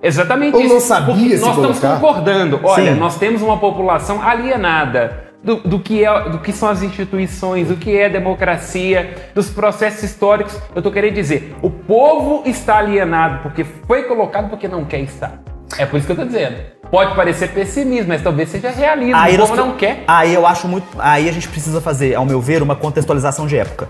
Exatamente 0.00 0.54
Ou 0.54 0.60
isso. 0.62 0.74
não 0.74 0.80
sabia 0.80 1.14
Porque 1.14 1.36
se 1.36 1.40
nós 1.44 1.56
estamos 1.56 1.78
colocar. 1.80 2.00
concordando. 2.00 2.60
Olha, 2.62 2.92
Sim. 2.94 2.98
nós 3.00 3.16
temos 3.16 3.42
uma 3.42 3.56
população 3.58 4.22
alienada 4.22 5.24
do, 5.42 5.56
do 5.56 5.78
que 5.80 6.04
é, 6.04 6.28
do 6.30 6.38
que 6.38 6.52
são 6.52 6.68
as 6.68 6.82
instituições, 6.82 7.68
do 7.68 7.76
que 7.76 7.96
é 7.96 8.06
a 8.06 8.08
democracia, 8.08 9.14
dos 9.34 9.50
processos 9.50 10.02
históricos. 10.04 10.54
Eu 10.74 10.78
estou 10.78 10.92
querendo 10.92 11.14
dizer, 11.14 11.54
o 11.62 11.70
povo 11.70 12.42
está 12.46 12.78
alienado 12.78 13.40
porque 13.42 13.64
foi 13.64 14.02
colocado 14.04 14.48
porque 14.50 14.68
não 14.68 14.84
quer 14.84 15.00
estar. 15.00 15.40
É 15.78 15.86
por 15.86 15.96
isso 15.96 16.06
que 16.06 16.12
eu 16.12 16.14
estou 16.14 16.26
dizendo. 16.26 16.56
Pode 16.92 17.14
parecer 17.14 17.48
pessimismo, 17.54 18.08
mas 18.08 18.22
talvez 18.22 18.50
seja 18.50 18.68
realismo. 18.68 19.16
Aí 19.16 19.34
o 19.34 19.38
povo 19.38 19.56
não 19.56 19.72
quer. 19.78 20.04
Aí 20.06 20.34
eu 20.34 20.46
acho 20.46 20.68
muito. 20.68 20.86
Aí 20.98 21.26
a 21.26 21.32
gente 21.32 21.48
precisa 21.48 21.80
fazer, 21.80 22.14
ao 22.14 22.26
meu 22.26 22.38
ver, 22.38 22.62
uma 22.62 22.76
contextualização 22.76 23.46
de 23.46 23.56
época. 23.56 23.88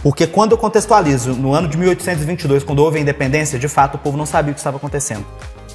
Porque 0.00 0.24
quando 0.24 0.52
eu 0.52 0.58
contextualizo 0.58 1.32
no 1.32 1.52
ano 1.52 1.66
de 1.66 1.76
1822, 1.76 2.62
quando 2.62 2.78
houve 2.78 2.98
a 2.98 3.00
independência, 3.00 3.58
de 3.58 3.66
fato 3.66 3.96
o 3.96 3.98
povo 3.98 4.16
não 4.16 4.26
sabia 4.26 4.52
o 4.52 4.54
que 4.54 4.60
estava 4.60 4.76
acontecendo. 4.76 5.26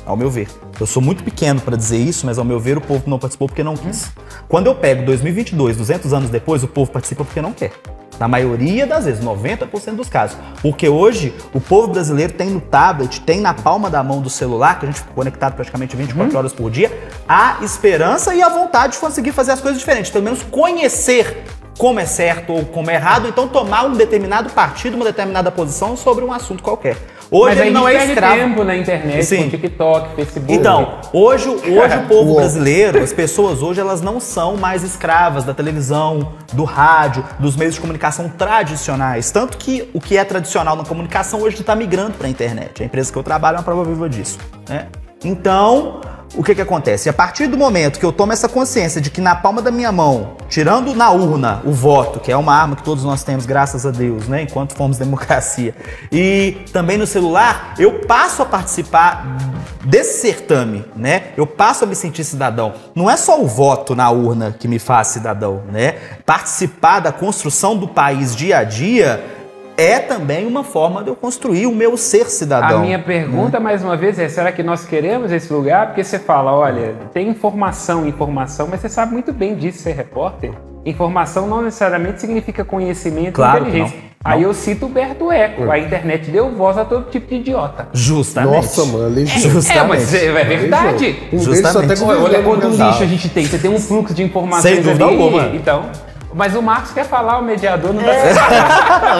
Ao 0.05 0.15
meu 0.15 0.29
ver. 0.29 0.47
Eu 0.79 0.87
sou 0.87 1.03
muito 1.03 1.25
pequeno 1.25 1.59
para 1.59 1.75
dizer 1.75 1.97
isso, 1.97 2.25
mas 2.25 2.39
ao 2.39 2.45
meu 2.45 2.57
ver 2.57 2.77
o 2.77 2.81
povo 2.81 3.03
não 3.07 3.19
participou 3.19 3.49
porque 3.49 3.61
não 3.61 3.75
quis. 3.75 4.09
Quando 4.47 4.67
eu 4.67 4.75
pego 4.75 5.03
2022, 5.03 5.75
200 5.75 6.13
anos 6.13 6.29
depois, 6.29 6.63
o 6.63 6.69
povo 6.69 6.89
participa 6.89 7.25
porque 7.25 7.41
não 7.41 7.51
quer. 7.51 7.73
Na 8.19 8.27
maioria 8.27 8.85
das 8.85 9.05
vezes, 9.05 9.23
90% 9.23 9.95
dos 9.95 10.09
casos. 10.09 10.37
Porque 10.61 10.89
hoje 10.89 11.33
o 11.53 11.61
povo 11.61 11.87
brasileiro 11.87 12.33
tem 12.33 12.49
no 12.49 12.59
tablet, 12.59 13.21
tem 13.21 13.39
na 13.39 13.53
palma 13.53 13.89
da 13.89 14.03
mão 14.03 14.21
do 14.21 14.29
celular, 14.29 14.77
que 14.77 14.85
a 14.85 14.89
gente 14.89 14.99
fica 14.99 15.13
conectado 15.13 15.55
praticamente 15.55 15.95
24 15.95 16.37
horas 16.37 16.53
por 16.53 16.69
dia, 16.69 16.91
a 17.27 17.57
esperança 17.61 18.35
e 18.35 18.41
a 18.41 18.49
vontade 18.49 18.93
de 18.93 18.99
conseguir 18.99 19.31
fazer 19.31 19.53
as 19.53 19.61
coisas 19.61 19.79
diferentes. 19.79 20.11
Pelo 20.11 20.25
menos 20.25 20.43
conhecer 20.43 21.43
como 21.77 21.97
é 21.97 22.05
certo 22.05 22.51
ou 22.51 22.65
como 22.65 22.91
é 22.91 22.95
errado, 22.95 23.25
então 23.25 23.47
tomar 23.47 23.85
um 23.85 23.93
determinado 23.93 24.49
partido, 24.49 24.95
uma 24.95 25.05
determinada 25.05 25.49
posição 25.49 25.95
sobre 25.95 26.25
um 26.25 26.33
assunto 26.33 26.61
qualquer. 26.61 26.97
Hoje 27.31 27.55
mas 27.55 27.65
ele 27.65 27.69
não 27.71 27.87
é 27.87 28.07
escravo. 28.07 28.35
tempo 28.35 28.63
na 28.63 28.75
internet, 28.75 29.23
Sim. 29.23 29.43
com 29.43 29.49
TikTok, 29.49 30.15
Facebook. 30.15 30.51
Então, 30.51 30.99
hoje, 31.13 31.47
hoje 31.69 31.97
o 31.97 32.07
povo 32.07 32.35
brasileiro, 32.35 33.03
as 33.03 33.13
pessoas 33.13 33.61
hoje, 33.61 33.79
elas 33.79 34.01
não 34.01 34.19
são 34.19 34.57
mais 34.57 34.83
escravas 34.83 35.43
da 35.43 35.53
televisão, 35.53 36.33
do 36.53 36.63
rádio, 36.63 37.23
dos 37.37 37.55
meios 37.55 37.75
de 37.75 37.81
comunicação 37.81 38.29
tradicionais. 38.29 39.29
Tanto 39.29 39.57
que 39.57 39.87
o 39.93 40.01
que 40.01 40.17
é 40.17 40.23
tradicional 40.23 40.75
na 40.75 40.83
comunicação 40.83 41.41
hoje 41.41 41.59
está 41.59 41.75
migrando 41.75 42.13
para 42.13 42.25
a 42.25 42.29
internet. 42.29 42.81
A 42.81 42.85
empresa 42.85 43.11
que 43.11 43.17
eu 43.17 43.23
trabalho 43.23 43.55
é 43.55 43.59
uma 43.59 43.63
prova 43.63 43.83
viva 43.83 44.09
disso. 44.09 44.39
Né? 44.67 44.87
Então, 45.23 46.01
o 46.35 46.43
que, 46.43 46.53
que 46.53 46.61
acontece? 46.61 47.09
A 47.09 47.13
partir 47.13 47.47
do 47.47 47.57
momento 47.57 47.99
que 47.99 48.05
eu 48.05 48.11
tomo 48.11 48.31
essa 48.31 48.47
consciência 48.47 49.01
de 49.01 49.09
que 49.09 49.19
na 49.19 49.35
palma 49.35 49.61
da 49.61 49.71
minha 49.71 49.91
mão, 49.91 50.37
tirando 50.47 50.93
na 50.93 51.09
urna 51.09 51.61
o 51.65 51.71
voto, 51.71 52.19
que 52.19 52.31
é 52.31 52.37
uma 52.37 52.53
arma 52.53 52.75
que 52.75 52.83
todos 52.83 53.03
nós 53.03 53.23
temos, 53.23 53.45
graças 53.45 53.85
a 53.85 53.91
Deus, 53.91 54.27
né? 54.27 54.43
enquanto 54.43 54.75
formos 54.75 54.97
democracia, 54.97 55.75
e 56.11 56.57
também 56.71 56.97
no 56.97 57.07
celular, 57.07 57.73
eu 57.79 58.01
passo 58.01 58.41
a 58.41 58.45
participar 58.45 59.37
desse 59.83 60.21
certame, 60.21 60.85
né? 60.95 61.29
Eu 61.37 61.47
passo 61.47 61.85
a 61.85 61.87
me 61.87 61.95
sentir 61.95 62.23
cidadão. 62.23 62.73
Não 62.93 63.09
é 63.09 63.15
só 63.17 63.41
o 63.41 63.47
voto 63.47 63.95
na 63.95 64.09
urna 64.09 64.55
que 64.57 64.67
me 64.67 64.77
faz 64.77 65.07
cidadão, 65.07 65.63
né? 65.71 65.95
Participar 66.25 66.99
da 66.99 67.11
construção 67.11 67.77
do 67.77 67.87
país 67.87 68.35
dia 68.35 68.59
a 68.59 68.63
dia 68.63 69.38
é 69.79 69.99
também 69.99 70.45
uma 70.45 70.63
forma 70.63 71.03
de 71.03 71.09
eu 71.09 71.15
construir 71.15 71.65
o 71.65 71.73
meu 71.73 71.95
ser 71.95 72.29
cidadão. 72.29 72.79
A 72.79 72.81
minha 72.81 72.99
pergunta, 72.99 73.59
mais 73.59 73.83
uma 73.83 73.95
vez, 73.95 74.19
é: 74.19 74.27
será 74.27 74.51
que 74.51 74.61
nós 74.61 74.85
queremos 74.85 75.31
esse 75.31 75.51
lugar? 75.51 75.87
Porque 75.87 76.03
você 76.03 76.19
fala, 76.19 76.51
olha, 76.53 76.95
tem 77.13 77.29
informação, 77.29 78.05
informação, 78.05 78.67
mas 78.69 78.81
você 78.81 78.89
sabe 78.89 79.13
muito 79.13 79.31
bem 79.31 79.55
disso, 79.55 79.79
ser 79.79 79.93
repórter. 79.93 80.51
Informação 80.85 81.47
não 81.47 81.61
necessariamente 81.61 82.21
significa 82.21 82.63
conhecimento 82.63 83.33
Claro 83.33 83.59
e 83.59 83.61
que 83.63 83.67
inteligência. 83.69 83.97
não. 84.03 84.09
Aí 84.23 84.43
eu 84.43 84.53
cito 84.53 84.85
o 84.85 84.89
Berto 84.89 85.31
Eco: 85.31 85.71
a 85.71 85.79
internet 85.79 86.29
deu 86.29 86.51
voz 86.51 86.77
a 86.77 86.83
todo 86.83 87.09
tipo 87.09 87.27
de 87.27 87.35
idiota. 87.35 87.87
Justamente. 87.93 88.53
Nossa, 88.53 88.85
mano, 88.85 89.07
legítimo. 89.07 89.53
Justamente. 89.53 89.79
É, 89.79 89.87
mas 89.87 90.13
é, 90.13 90.25
é 90.25 90.43
verdade. 90.43 91.29
Justamente. 91.31 92.03
Olha, 92.03 92.43
quanto 92.43 92.61
governando 92.67 92.87
lixo 92.87 93.03
a 93.03 93.05
gente 93.05 93.29
tem. 93.29 93.45
Você 93.45 93.57
tem 93.57 93.71
um 93.71 93.79
fluxo 93.79 94.13
de 94.13 94.23
informações 94.23 94.75
Sem 94.75 94.83
dúvida 94.83 95.05
ali. 95.05 95.13
alguma. 95.13 95.47
Então. 95.55 95.85
Mas 96.33 96.55
o 96.55 96.61
Marcos 96.61 96.91
quer 96.91 97.05
falar, 97.05 97.39
o 97.39 97.43
mediador 97.43 97.93
não 97.93 98.03
dá 98.03 98.13
É. 98.13 98.33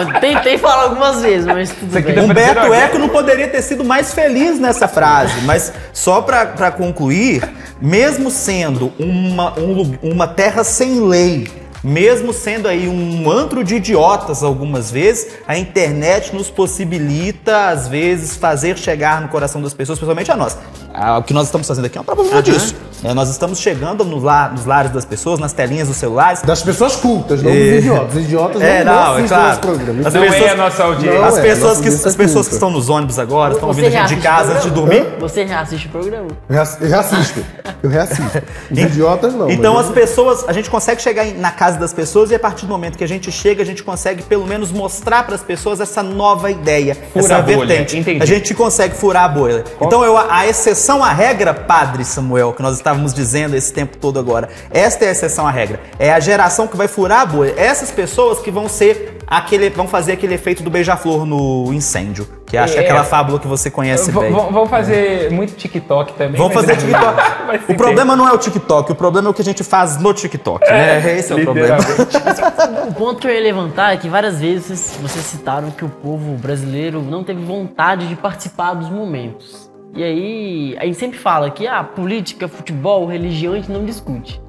Não, 0.04 0.20
tentei 0.20 0.58
falar 0.58 0.84
algumas 0.84 1.20
vezes, 1.22 1.46
mas 1.46 1.70
tudo 1.70 1.96
aqui 1.96 2.12
bem. 2.12 2.24
Humberto 2.24 2.72
Eco 2.72 2.98
não 2.98 3.08
poderia 3.08 3.48
ter 3.48 3.62
sido 3.62 3.84
mais 3.84 4.14
feliz 4.14 4.58
nessa 4.60 4.86
frase, 4.86 5.40
mas 5.42 5.72
só 5.92 6.22
pra 6.22 6.46
pra 6.46 6.70
concluir, 6.70 7.42
mesmo 7.80 8.30
sendo 8.30 8.92
uma, 8.98 9.58
um 9.58 9.98
uma 10.02 10.28
terra 10.28 10.62
sem 10.62 11.00
lei, 11.00 11.48
mesmo 11.82 12.32
sendo 12.32 12.68
aí 12.68 12.88
um 12.88 13.30
antro 13.30 13.62
de 13.64 13.76
idiotas 13.76 14.42
algumas 14.42 14.90
vezes, 14.90 15.28
a 15.46 15.56
internet 15.56 16.34
nos 16.34 16.50
possibilita, 16.50 17.68
às 17.68 17.88
vezes, 17.88 18.36
fazer 18.36 18.76
chegar 18.76 19.20
no 19.20 19.28
coração 19.28 19.60
das 19.62 19.72
pessoas, 19.74 19.98
principalmente 19.98 20.30
a 20.30 20.36
nós. 20.36 20.56
Ah, 20.92 21.18
O 21.18 21.22
que 21.22 21.32
nós 21.32 21.46
estamos 21.46 21.66
fazendo 21.66 21.84
aqui 21.84 21.96
é 21.96 22.00
uma 22.00 22.04
prova 22.04 22.22
viva 22.24 22.42
disso. 22.42 22.74
É, 23.02 23.14
nós 23.14 23.30
estamos 23.30 23.58
chegando 23.58 24.04
nos, 24.04 24.22
lar- 24.22 24.52
nos 24.52 24.66
lares 24.66 24.90
das 24.90 25.06
pessoas, 25.06 25.38
nas 25.38 25.54
telinhas 25.54 25.88
dos 25.88 25.96
celulares, 25.96 26.42
Das 26.42 26.62
pessoas 26.62 26.96
cultas, 26.96 27.42
não 27.42 27.50
É. 27.50 27.54
dos 27.54 27.78
idiotas. 27.78 28.14
Os 28.16 28.22
idiotas 28.24 28.62
É, 28.62 28.84
não, 28.84 28.92
não, 28.92 29.12
não 29.14 29.24
é 29.24 29.28
claro. 29.28 29.58
programa. 29.60 30.06
As 30.08 30.12
Não 30.14 30.20
pessoas- 30.22 30.42
é 30.42 30.50
a 30.50 30.54
nossa 30.56 30.84
audiência. 30.84 31.24
As 31.26 31.38
é, 31.38 31.42
pessoas, 31.42 31.78
nossa 31.78 31.82
que, 32.02 32.08
as 32.08 32.16
pessoas 32.16 32.48
que 32.48 32.54
estão 32.54 32.68
nos 32.70 32.90
ônibus 32.90 33.18
agora, 33.18 33.54
estão 33.54 33.68
ouvindo 33.68 33.86
a 33.86 33.90
gente 33.90 34.14
de 34.16 34.20
casa 34.20 34.52
antes 34.52 34.64
de 34.64 34.70
dormir. 34.70 35.06
Você 35.18 35.46
já 35.46 35.60
assiste 35.60 35.86
o 35.86 35.90
programa? 35.90 36.26
Eu 36.48 36.54
reass- 36.54 36.76
eu 36.80 36.88
reassisto. 36.88 37.44
Eu 37.82 37.88
reassisto. 37.90 38.42
Os 38.70 38.78
idiotas 38.78 39.32
não. 39.32 39.48
Então 39.50 39.78
as 39.78 39.88
pessoas, 39.88 40.44
a 40.46 40.52
gente 40.52 40.68
consegue 40.68 41.00
chegar 41.00 41.24
na 41.36 41.50
casa 41.52 41.69
das 41.76 41.92
pessoas 41.92 42.30
e 42.30 42.34
a 42.34 42.38
partir 42.38 42.66
do 42.66 42.72
momento 42.72 42.96
que 42.96 43.04
a 43.04 43.08
gente 43.08 43.30
chega, 43.30 43.62
a 43.62 43.66
gente 43.66 43.82
consegue 43.82 44.22
pelo 44.22 44.46
menos 44.46 44.72
mostrar 44.72 45.24
para 45.24 45.34
as 45.34 45.42
pessoas 45.42 45.80
essa 45.80 46.02
nova 46.02 46.50
ideia, 46.50 46.94
Fura 46.94 47.24
essa 47.24 47.36
a 47.36 47.40
vertente. 47.40 47.98
entendi. 47.98 48.22
A 48.22 48.26
gente 48.26 48.54
consegue 48.54 48.94
furar 48.94 49.24
a 49.24 49.28
bolha. 49.28 49.64
Então 49.80 50.04
eu, 50.04 50.16
a 50.16 50.46
exceção 50.46 51.02
à 51.02 51.12
regra, 51.12 51.52
Padre 51.52 52.04
Samuel, 52.04 52.52
que 52.52 52.62
nós 52.62 52.76
estávamos 52.76 53.12
dizendo 53.14 53.54
esse 53.56 53.72
tempo 53.72 53.96
todo 53.96 54.18
agora, 54.18 54.48
esta 54.70 55.04
é 55.04 55.08
a 55.08 55.12
exceção 55.12 55.46
à 55.46 55.50
regra. 55.50 55.80
É 55.98 56.12
a 56.12 56.20
geração 56.20 56.66
que 56.66 56.76
vai 56.76 56.88
furar 56.88 57.20
a 57.20 57.26
bolha. 57.26 57.54
Essas 57.56 57.90
pessoas 57.90 58.40
que 58.40 58.50
vão 58.50 58.68
ser 58.68 59.18
aquele, 59.26 59.70
vão 59.70 59.86
fazer 59.86 60.12
aquele 60.12 60.34
efeito 60.34 60.62
do 60.62 60.70
beija-flor 60.70 61.24
no 61.24 61.72
incêndio, 61.72 62.26
Que 62.50 62.56
acha 62.56 62.78
É. 62.78 62.80
aquela 62.80 63.04
fábula 63.04 63.38
que 63.38 63.46
você 63.46 63.70
conhece 63.70 64.10
V- 64.10 64.18
bem. 64.20 64.30
v- 64.32 64.36
Vamos 64.50 64.68
fazer 64.68 65.30
muito 65.30 65.54
TikTok 65.54 66.14
também. 66.14 66.36
Vamos 66.36 66.54
mas- 66.54 66.66
fazer 66.66 66.76
TikTok. 66.84 67.72
O 67.72 67.76
problema 67.76 68.16
não 68.16 68.28
é 68.28 68.32
o 68.32 68.38
TikTok, 68.38 68.90
o 68.90 68.94
problema 68.96 69.28
é 69.28 69.30
o 69.30 69.34
que 69.34 69.40
a 69.42 69.44
gente 69.44 69.62
faz 69.62 69.96
no 70.00 70.12
TikTok, 70.12 70.68
né? 70.68 71.16
Esse 71.18 71.32
é 71.32 71.36
o 71.36 71.42
problema. 71.44 71.76
O 72.90 72.94
ponto 72.94 73.20
que 73.20 73.26
eu 73.28 73.32
ia 73.32 73.40
levantar 73.40 73.94
é 73.94 73.96
que 73.96 74.08
várias 74.08 74.40
vezes 74.40 74.98
vocês 75.00 75.24
citaram 75.24 75.70
que 75.70 75.84
o 75.84 75.88
povo 75.88 76.32
brasileiro 76.36 77.00
não 77.02 77.22
teve 77.22 77.42
vontade 77.44 78.06
de 78.08 78.16
participar 78.16 78.74
dos 78.74 78.90
momentos. 78.90 79.70
E 79.94 80.02
aí, 80.02 80.76
a 80.78 80.84
gente 80.84 80.98
sempre 80.98 81.18
fala 81.18 81.50
que 81.50 81.66
ah, 81.66 81.82
política, 81.82 82.46
futebol, 82.48 83.06
religião 83.06 83.52
a 83.54 83.56
gente 83.56 83.70
não 83.70 83.84
discute. 83.84 84.40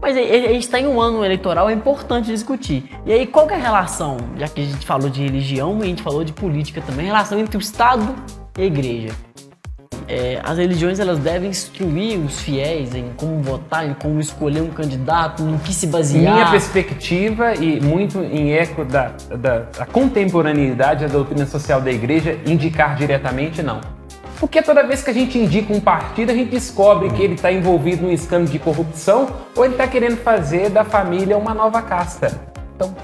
Mas 0.00 0.16
a 0.16 0.20
gente 0.20 0.58
está 0.60 0.78
em 0.78 0.86
um 0.86 1.00
ano 1.00 1.24
eleitoral, 1.24 1.68
é 1.68 1.72
importante 1.72 2.26
discutir. 2.26 2.90
E 3.04 3.12
aí, 3.12 3.26
qual 3.26 3.50
é 3.50 3.54
a 3.54 3.58
relação, 3.58 4.16
já 4.36 4.46
que 4.46 4.60
a 4.60 4.64
gente 4.64 4.86
falou 4.86 5.10
de 5.10 5.22
religião 5.22 5.78
e 5.80 5.82
a 5.82 5.86
gente 5.86 6.02
falou 6.02 6.22
de 6.22 6.32
política 6.32 6.80
também, 6.80 7.06
a 7.06 7.12
relação 7.12 7.38
entre 7.38 7.56
o 7.56 7.60
Estado 7.60 8.14
e 8.56 8.62
a 8.62 8.64
igreja? 8.64 9.12
É, 10.06 10.40
as 10.42 10.56
religiões 10.56 10.98
elas 10.98 11.18
devem 11.18 11.50
instruir 11.50 12.18
os 12.18 12.40
fiéis 12.40 12.94
em 12.94 13.10
como 13.16 13.42
votar, 13.42 13.86
em 13.86 13.92
como 13.92 14.18
escolher 14.18 14.62
um 14.62 14.70
candidato, 14.70 15.42
em 15.42 15.58
que 15.58 15.74
se 15.74 15.86
basear. 15.86 16.34
Minha 16.34 16.50
perspectiva, 16.50 17.54
e 17.54 17.78
muito 17.78 18.18
em 18.20 18.52
eco 18.52 18.86
da, 18.86 19.12
da, 19.28 19.58
da 19.58 19.84
contemporaneidade 19.84 21.06
da 21.06 21.12
doutrina 21.12 21.44
social 21.44 21.82
da 21.82 21.90
igreja, 21.90 22.38
indicar 22.46 22.96
diretamente 22.96 23.62
não. 23.62 23.97
Porque 24.40 24.62
toda 24.62 24.82
vez 24.86 25.02
que 25.02 25.10
a 25.10 25.14
gente 25.14 25.36
indica 25.38 25.72
um 25.72 25.80
partido, 25.80 26.30
a 26.30 26.34
gente 26.34 26.50
descobre 26.50 27.10
que 27.10 27.22
ele 27.22 27.34
está 27.34 27.50
envolvido 27.50 28.02
num 28.02 28.12
escândalo 28.12 28.50
de 28.50 28.58
corrupção 28.58 29.28
ou 29.56 29.64
ele 29.64 29.74
está 29.74 29.86
querendo 29.88 30.16
fazer 30.18 30.70
da 30.70 30.84
família 30.84 31.36
uma 31.36 31.52
nova 31.52 31.82
casta. 31.82 32.40
Então, 32.76 32.94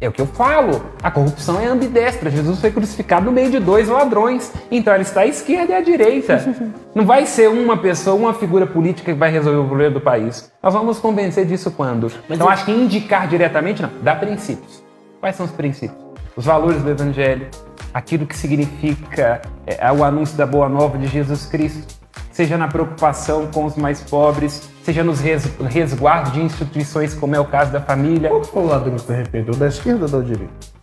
é 0.00 0.08
o 0.08 0.12
que 0.12 0.20
eu 0.20 0.26
falo. 0.26 0.82
A 1.02 1.10
corrupção 1.10 1.60
é 1.60 1.66
ambidestra. 1.66 2.30
Jesus 2.30 2.60
foi 2.60 2.70
crucificado 2.70 3.26
no 3.26 3.32
meio 3.32 3.50
de 3.50 3.58
dois 3.58 3.88
ladrões. 3.88 4.50
Então 4.70 4.92
ele 4.92 5.02
está 5.02 5.20
à 5.22 5.26
esquerda 5.26 5.72
e 5.72 5.76
à 5.76 5.80
direita. 5.80 6.44
Não 6.94 7.04
vai 7.04 7.26
ser 7.26 7.48
uma 7.48 7.76
pessoa, 7.76 8.16
uma 8.16 8.34
figura 8.34 8.66
política 8.66 9.12
que 9.12 9.18
vai 9.18 9.30
resolver 9.30 9.58
o 9.58 9.66
problema 9.66 9.92
do 9.94 10.00
país. 10.00 10.50
Nós 10.62 10.72
vamos 10.72 10.98
convencer 10.98 11.46
disso 11.46 11.70
quando? 11.70 12.10
então 12.28 12.46
eu- 12.46 12.50
acho 12.52 12.64
que 12.64 12.72
indicar 12.72 13.28
diretamente 13.28 13.82
não. 13.82 13.90
Dá 14.02 14.14
princípios. 14.14 14.82
Quais 15.20 15.36
são 15.36 15.46
os 15.46 15.52
princípios? 15.52 16.03
Os 16.36 16.44
valores 16.44 16.82
do 16.82 16.90
evangelho, 16.90 17.46
aquilo 17.92 18.26
que 18.26 18.36
significa 18.36 19.40
é, 19.66 19.90
o 19.92 20.02
anúncio 20.02 20.36
da 20.36 20.44
boa 20.46 20.68
nova 20.68 20.98
de 20.98 21.06
Jesus 21.06 21.46
Cristo, 21.46 21.94
seja 22.32 22.56
na 22.58 22.66
preocupação 22.66 23.46
com 23.52 23.64
os 23.64 23.76
mais 23.76 24.00
pobres, 24.00 24.68
seja 24.84 25.04
nos 25.04 25.20
res- 25.20 25.48
resguardos 25.70 26.32
de 26.32 26.40
instituições 26.42 27.14
como 27.14 27.36
é 27.36 27.40
o 27.40 27.44
caso 27.44 27.70
da 27.70 27.80
família. 27.80 28.28
Qual 28.30 28.42
foi 28.42 28.62
o 28.62 28.66
lado 28.66 28.90
que 28.90 29.00
se 29.00 29.12
arrependeu? 29.12 29.54
Da 29.54 29.68
esquerda 29.68 30.06
ou 30.06 30.10
da 30.10 30.18
direita? 30.26 30.74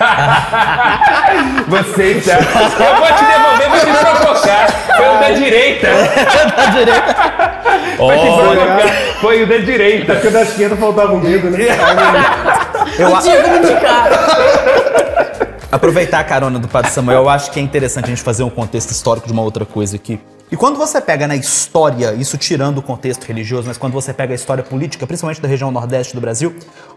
Você 1.68 2.02
está. 2.12 2.34
Eu 2.38 2.96
vou 2.96 3.06
te 3.12 3.24
devolver 3.24 3.68
pra 3.70 3.80
te 3.80 3.86
provocar. 3.98 4.70
Foi 4.96 5.08
o 5.08 5.20
da 5.20 5.30
direita. 5.32 5.88
Pra 8.00 8.16
te 8.16 8.22
provocar. 8.24 8.88
Foi 9.20 9.42
o 9.42 9.46
da 9.46 9.58
direita. 9.58 10.14
Porque 10.14 10.30
da 10.30 10.40
esquerda 10.42 10.74
faltava 10.76 11.12
o 11.12 11.18
medo, 11.20 11.50
né? 11.50 11.58
Eu 12.98 13.18
Tinha 13.20 13.42
como 13.42 13.56
indicar. 13.56 14.08
Aproveitar 15.72 16.18
a 16.18 16.24
carona 16.24 16.58
do 16.58 16.66
Padre 16.66 16.90
Samuel, 16.90 17.22
eu 17.22 17.28
acho 17.28 17.50
que 17.52 17.60
é 17.60 17.62
interessante 17.62 18.06
a 18.06 18.08
gente 18.08 18.22
fazer 18.22 18.42
um 18.42 18.50
contexto 18.50 18.90
histórico 18.90 19.26
de 19.26 19.32
uma 19.32 19.42
outra 19.42 19.64
coisa 19.64 19.94
aqui. 19.96 20.18
E 20.50 20.56
quando 20.56 20.76
você 20.76 21.00
pega 21.00 21.28
na 21.28 21.36
história, 21.36 22.12
isso 22.14 22.36
tirando 22.36 22.78
o 22.78 22.82
contexto 22.82 23.22
religioso, 23.24 23.68
mas 23.68 23.78
quando 23.78 23.92
você 23.92 24.12
pega 24.12 24.32
a 24.32 24.34
história 24.34 24.64
política, 24.64 25.06
principalmente 25.06 25.40
da 25.40 25.46
região 25.46 25.70
nordeste 25.70 26.12
do 26.12 26.20
Brasil, 26.20 26.56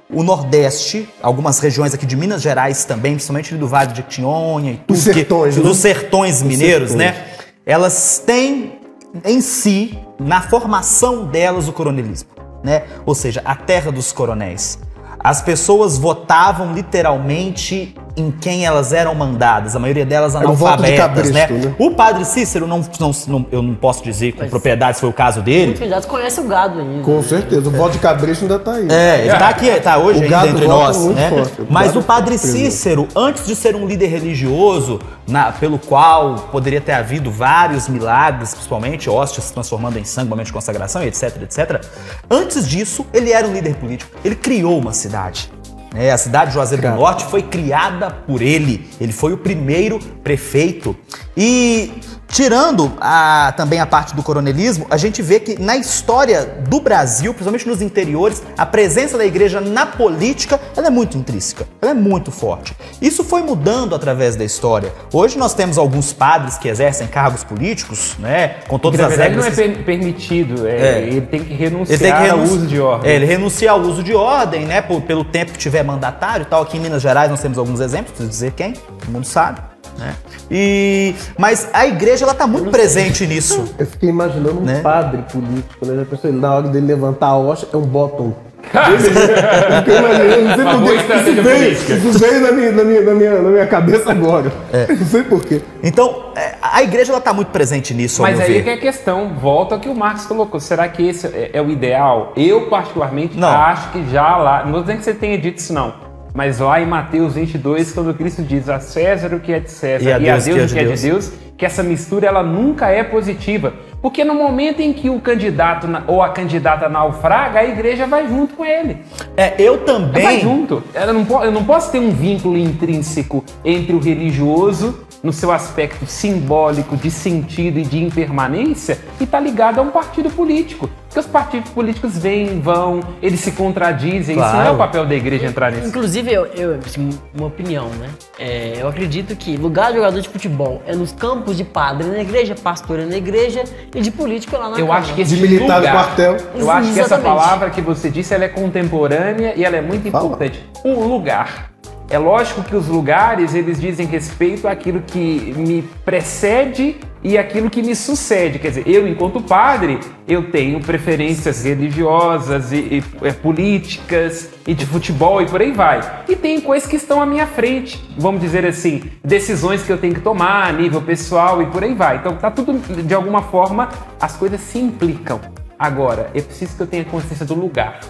o 0.10 0.24
Nordeste, 0.24 1.08
algumas 1.22 1.60
regiões 1.60 1.94
aqui 1.94 2.04
de 2.08 2.16
Minas 2.16 2.42
Gerais 2.42 2.84
também, 2.84 3.14
principalmente 3.14 3.52
ali 3.54 3.60
do 3.60 3.68
Vale 3.68 3.92
de 3.92 3.98
Jequitinhonha 3.98 4.72
e 4.72 4.78
tudo, 4.78 4.98
Os 4.98 5.04
que- 5.04 5.14
sertões, 5.14 5.56
né? 5.58 5.62
dos 5.64 5.78
sertões 5.78 6.42
mineiros, 6.42 6.90
sertões. 6.92 7.16
né? 7.16 7.26
Elas 7.64 8.24
têm 8.26 8.80
em 9.24 9.40
si, 9.40 10.00
na 10.20 10.42
formação 10.42 11.26
delas, 11.26 11.68
o 11.68 11.74
coronelismo, 11.74 12.30
né? 12.64 12.84
Ou 13.06 13.14
seja, 13.14 13.40
a 13.46 13.56
terra 13.56 13.92
dos 13.92 14.12
coronéis. 14.12 14.80
As 15.24 15.42
pessoas 15.42 15.98
votavam 15.98 16.74
literalmente 16.74 17.96
em 18.15 18.29
quem 18.29 18.63
elas 18.65 18.93
eram 18.93 19.15
mandadas, 19.15 19.75
a 19.75 19.79
maioria 19.79 20.05
delas 20.05 20.36
o 20.36 20.53
voto 20.53 20.84
de 20.84 20.91
analfabetas, 20.93 21.32
né? 21.32 21.48
né? 21.48 21.75
O 21.79 21.91
padre 21.91 22.24
Cícero, 22.25 22.67
não, 22.67 22.86
não- 23.00 23.12
não- 23.27 23.46
eu 23.51 23.62
não 23.63 23.74
posso 23.74 24.03
dizer 24.03 24.34
com 24.34 24.48
propriedade 24.48 24.98
se 24.98 25.01
foi 25.01 25.10
o 25.10 25.13
caso 25.13 25.41
dele. 25.41 25.75
Muitos 25.79 26.05
conhecem 26.05 26.43
o 26.43 26.48
gado 26.48 26.79
ainda. 26.79 27.01
Com 27.03 27.24
certeza. 27.24 27.67
O 27.67 27.72
voto 27.72 27.93
de 27.93 28.00
cabresto 28.00 28.43
ainda 28.46 28.60
tá 28.60 28.74
aí. 28.74 28.88
É, 28.91 29.22
ele 29.22 29.29
tá 29.38 29.50
aqui, 29.50 29.72
tá 29.79 29.98
hoje 29.98 30.20
O 30.20 30.24
ainda 30.24 30.36
gado 30.36 30.48
entre 30.50 30.67
nós, 30.67 30.98
muito 30.98 31.15
né? 31.15 31.29
forte. 31.29 31.62
O 31.62 31.67
Mas 31.70 31.96
o 31.96 32.03
padre 32.03 32.36
é. 32.36 32.38
Cícero, 32.38 33.08
antes 33.15 33.48
de 33.48 33.55
ser 33.55 33.75
um 33.75 33.88
líder 33.88 34.08
religioso, 34.08 35.00
na- 35.27 35.51
pelo 35.51 35.79
qual 35.79 36.36
poderia 36.51 36.82
ter 36.82 36.91
havido 36.91 37.32
vários 37.32 37.88
milagres, 37.88 38.53
principalmente 38.53 39.10
hóstias 39.10 39.46
se 39.46 39.53
transformando 39.53 39.98
em 39.98 40.03
sangue, 40.03 40.29
momento 40.29 40.48
de 40.48 40.53
consagração, 40.53 41.01
etc, 41.01 41.41
etc. 41.41 41.84
Antes 42.30 42.67
disso, 42.67 43.06
ele 43.12 43.32
era 43.32 43.47
um 43.47 43.54
líder 43.54 43.76
político. 43.76 44.12
Ele 44.23 44.36
criou 44.36 44.78
uma 44.78 44.93
cidade. 44.93 45.52
Né? 45.93 46.12
a 46.12 46.17
cidade 46.17 46.49
de 46.49 46.56
Juazeiro 46.56 46.82
do. 46.82 46.95
Norte 46.95 47.23
foi 47.25 47.43
criada 47.43 48.10
por 48.12 48.41
ele. 48.41 48.89
Ele 48.99 49.13
foi 49.13 49.34
o 49.34 49.38
primeiro 49.38 49.99
prefeito. 50.23 50.95
E 51.38 51.93
tirando 52.34 52.91
a- 53.00 53.54
também 53.56 53.80
a 53.80 53.86
parte 53.86 54.15
do 54.15 54.24
coronelismo, 54.24 54.88
a 54.89 54.98
gente 54.98 55.22
vê 55.22 55.39
que 55.39 55.62
na 55.62 55.78
história 55.78 56.43
do 56.67 56.80
Brasil, 56.82 57.32
principalmente 57.32 57.67
nos 57.67 57.80
interiores, 57.80 58.41
a 58.58 58.65
presença 58.65 59.19
da 59.19 59.24
igreja 59.26 59.62
na 59.62 59.86
política 59.86 60.60
ela 60.76 60.88
é 60.88 60.89
muito 60.89 61.15
intrínseca, 61.15 61.67
ela 61.80 61.91
é 61.91 61.93
muito 61.93 62.32
forte. 62.32 62.76
Isso 63.00 63.24
foi 63.24 63.43
mudando 63.43 63.93
através 63.93 64.36
da 64.36 64.43
história. 64.43 64.91
Hoje 65.13 65.38
nós 65.38 65.54
temos 65.54 65.78
alguns 65.78 66.12
padres 66.12 66.58
que 66.58 66.67
exercem 66.67 67.06
cargos 67.06 67.43
políticos, 67.43 68.15
né, 68.17 68.56
com 68.67 68.80
todas 68.80 69.00
na 69.00 69.06
as 69.06 69.12
verdade 69.15 69.36
não 69.36 69.43
regras. 69.43 69.60
é 69.60 69.67
per- 69.76 69.86
permitido. 69.86 70.67
é, 70.67 70.74
É. 70.74 71.02
Ele 71.04 71.22
tem 71.22 71.43
que 71.43 71.54
renunciar 71.54 72.00
tem 72.00 72.12
que 72.13 72.30
ao 72.30 72.39
uso 72.39 72.65
de 72.65 72.80
ordem. 72.82 73.12
É, 73.12 73.15
ele 73.15 73.26
renuncia 73.26 73.69
ao 73.69 73.80
uso 73.80 74.02
de 74.02 74.15
ordem, 74.15 74.65
né? 74.65 74.82
por- 74.82 75.02
pelo 75.04 75.24
tempo 75.24 75.52
que 75.52 75.60
tiver 75.60 75.84
mandatário 75.84 76.41
e 76.43 76.46
tal. 76.46 76.63
Aqui 76.63 76.78
em 76.78 76.80
Minas 76.80 77.02
Gerais 77.04 77.30
nós 77.30 77.39
temos 77.41 77.60
alguns 77.60 77.80
exemplos, 77.80 78.10
preciso 78.10 78.30
dizer 78.30 78.54
quem, 78.54 78.74
todo 78.74 79.12
mundo 79.12 79.26
sabe. 79.28 79.62
Né? 79.97 80.15
E, 80.51 81.15
mas 81.38 81.67
a 81.73 81.86
igreja 81.88 82.25
ela 82.25 82.34
tá 82.34 82.45
muito 82.47 82.69
presente 82.69 83.25
nisso. 83.25 83.73
Eu 83.77 83.86
fiquei 83.86 84.10
imaginando 84.10 84.60
um 84.60 84.63
Né? 84.63 84.82
padre 84.82 85.23
político, 85.32 85.86
né? 85.86 86.06
Ele, 86.23 86.39
na 86.39 86.53
hora 86.56 86.67
dele 86.67 86.86
levantar 86.88 87.27
a 87.27 87.38
hoxa, 87.38 87.67
é 87.73 87.77
um 87.77 87.82
bottom. 87.82 88.34
Eu 88.73 90.43
não 90.45 90.56
sei 90.56 90.63
Uma 90.63 90.71
por 90.73 90.79
boa 90.82 90.91
quê. 90.93 90.99
estratégia 91.01 91.32
Isso 91.32 91.43
veio, 91.43 91.71
isso 92.10 92.19
veio 92.19 92.41
na, 92.41 92.51
minha, 92.51 92.71
na, 92.71 92.84
minha, 92.84 93.01
na, 93.01 93.13
minha, 93.13 93.41
na 93.41 93.49
minha 93.49 93.67
cabeça 93.67 94.12
agora. 94.12 94.51
Não 94.89 95.06
sei 95.06 95.23
por 95.23 95.43
quê. 95.43 95.62
Então, 95.84 96.32
é, 96.36 96.56
a 96.62 96.82
igreja 96.82 97.12
ela 97.12 97.19
tá 97.21 97.34
muito 97.34 97.49
presente 97.49 97.93
nisso, 97.93 98.21
Mas 98.21 98.39
aí 98.39 98.53
ver. 98.53 98.63
que 98.63 98.69
é 98.69 98.73
a 98.73 98.77
questão, 98.77 99.34
volta 99.39 99.75
ao 99.75 99.82
que 99.82 99.89
o 99.89 99.93
Marx 99.95 100.25
colocou. 100.25 100.60
Será 100.62 100.88
que 100.88 101.06
esse 101.08 101.27
é, 101.27 101.51
é 101.53 101.62
o 101.62 101.69
ideal? 101.69 102.32
Eu, 102.38 102.69
particularmente, 102.69 103.38
Não. 103.38 103.49
acho 103.49 103.91
que 103.91 104.10
já 104.10 104.38
lá. 104.38 104.63
Não 104.63 104.71
vou 104.71 104.82
dizer 104.82 104.97
que 104.97 105.03
você 105.03 105.13
tenha 105.13 105.38
dito 105.38 105.58
isso, 105.60 105.73
não. 105.73 105.93
Mas 106.34 106.60
lá 106.60 106.82
em 106.82 106.86
Mateus 106.86 107.36
22, 107.36 107.91
quando 107.91 108.13
Cristo 108.13 108.41
diz 108.41 108.67
a 108.67 108.80
César 108.80 109.36
o 109.36 109.39
que 109.39 109.54
é 109.54 109.60
de 109.60 109.69
César 109.69 110.04
E 110.04 110.12
a 110.12 110.17
Deus 110.17 110.48
o 110.48 110.74
que 110.74 110.80
é 110.80 110.84
de 110.84 111.02
Deus, 111.02 111.32
que 111.56 111.65
essa 111.65 111.84
mistura 111.84 112.28
ela 112.28 112.41
nunca 112.41 112.89
é 112.89 113.04
positiva. 113.04 113.74
Porque 114.02 114.24
no 114.26 114.34
momento 114.34 114.82
em 114.82 114.91
que 114.91 115.10
o 115.10 115.22
candidato 115.22 115.88
ou 116.08 116.22
a 116.22 116.30
candidata 116.30 116.89
naufraga, 116.89 117.60
a 117.60 117.65
igreja 117.65 118.06
vai 118.06 118.28
junto 118.28 118.56
com 118.56 118.65
ele. 118.65 118.98
É, 119.38 119.54
eu 119.58 119.78
Vai 119.78 119.86
também. 119.86 120.39
junto. 120.41 120.84
Eu 120.93 121.13
não, 121.13 121.43
eu 121.43 121.52
não 121.52 121.63
posso 121.63 121.91
ter 121.91 122.00
um 122.00 122.12
vínculo 122.12 122.58
intrínseco 122.58 123.46
entre 123.63 123.96
o 123.96 124.00
religioso, 124.00 125.03
no 125.24 125.32
seu 125.32 125.52
aspecto 125.54 126.06
simbólico, 126.06 126.98
de 126.98 127.10
sentido 127.10 127.80
e 127.80 127.84
de 127.84 128.04
impermanência, 128.04 129.00
e 129.22 129.26
tá 129.26 129.40
ligado 129.40 129.80
a 129.80 129.82
um 129.82 129.90
partido 129.90 130.30
político. 130.30 130.90
Porque 131.08 131.20
os 131.20 131.26
partidos 131.28 131.70
políticos 131.70 132.18
vêm, 132.18 132.60
vão, 132.60 133.00
eles 133.22 133.40
se 133.40 133.52
contradizem. 133.52 134.36
Isso 134.36 134.40
não 134.46 134.48
é 134.48 134.52
Claro. 134.64 134.74
o 134.74 134.78
papel 134.78 135.06
da 135.06 135.14
igreja 135.16 135.46
entrar 135.46 135.72
nisso. 135.72 135.88
Inclusive, 135.88 136.34
eu, 136.34 136.46
eu- 136.48 136.80
assim, 136.86 137.10
uma 137.38 137.48
opinião, 137.48 137.88
né? 138.00 138.10
É, 138.38 138.74
eu 138.82 138.88
acredito 138.88 139.36
que 139.36 139.56
lugar 139.56 139.92
de 139.92 139.98
jogador 139.98 140.20
de 140.20 140.28
futebol 140.28 140.82
é 140.88 140.96
nos 140.96 141.12
campos 141.14 141.56
de 141.56 141.64
padre 141.64 142.08
na 142.08 142.20
igreja, 142.20 142.56
pastor 142.56 143.00
é 143.00 143.06
na 143.06 143.16
igreja 143.16 143.64
e 143.96 144.02
de 144.02 144.10
político 144.12 144.56
é 144.56 144.60
lá 144.60 144.70
na 144.70 144.78
Eu 144.80 144.88
Câmara. 144.88 145.00
acho 145.02 145.14
que 145.14 145.22
esse 145.22 145.36
De 145.36 145.42
militar 145.42 145.78
lugar, 145.78 145.94
quartel. 145.94 146.38
Eu 146.56 146.70
acho 146.72 146.88
que 146.94 147.00
essa 147.00 147.16
Exatamente. 147.16 147.26
palavra 147.38 147.70
que 147.70 147.82
você 147.82 148.10
disse 148.10 148.34
ela 148.34 148.44
é 148.46 148.50
contemporânea 148.50 149.54
e 149.56 149.64
ela 149.64 149.78
é 149.78 149.82
muito 149.82 150.10
Fala. 150.10 150.26
importante. 150.26 150.66
O 150.84 151.08
lugar. 151.08 151.73
É 152.13 152.17
lógico 152.19 152.62
que 152.62 152.76
os 152.76 152.88
lugares 152.88 153.56
eles 153.56 153.82
dizem 153.82 154.06
respeito 154.06 154.67
àquilo 154.67 155.02
que 155.02 155.52
me 155.58 155.82
precede 156.06 156.97
e 157.23 157.39
aquilo 157.39 157.71
que 157.71 157.82
me 157.82 157.95
sucede. 157.95 158.60
Quer 158.60 158.67
dizer, 158.67 158.88
eu 158.88 159.08
enquanto 159.08 159.41
padre 159.41 159.99
eu 160.28 160.52
tenho 160.52 160.80
preferências 160.80 161.63
religiosas 161.63 162.71
e, 162.71 162.76
e, 162.78 163.04
é, 163.23 163.32
políticas 163.32 164.52
e 164.67 164.76
de 164.76 164.86
futebol 164.86 165.41
e 165.41 165.47
por 165.47 165.60
aí 165.60 165.71
vai. 165.71 166.02
E 166.30 166.36
tem 166.36 166.62
coisas 166.62 166.88
que 166.88 166.97
estão 166.97 167.19
à 167.19 167.26
minha 167.26 167.47
frente, 167.47 168.08
vamos 168.15 168.41
dizer 168.41 168.63
assim, 168.63 169.02
decisões 169.23 169.82
que 169.82 169.91
eu 169.91 169.97
tenho 169.97 170.13
que 170.13 170.21
tomar 170.21 170.67
a 170.67 170.71
nível 170.71 171.02
pessoal 171.02 171.63
e 171.63 171.65
por 171.65 171.84
aí 171.84 171.95
vai. 171.95 172.17
Então 172.17 172.36
tá 172.36 172.52
tudo 172.52 172.73
de 172.73 173.13
alguma 173.15 173.41
forma 173.41 173.89
as 174.21 174.36
coisas 174.36 174.62
se 174.62 174.78
implicam. 174.78 175.41
Agora, 175.80 176.30
é 176.36 176.41
preciso 176.43 176.76
que 176.78 176.84
eu 176.84 176.88
tenha 176.88 177.06
consciência 177.06 177.43
do 177.43 177.56
lugar. 177.56 178.02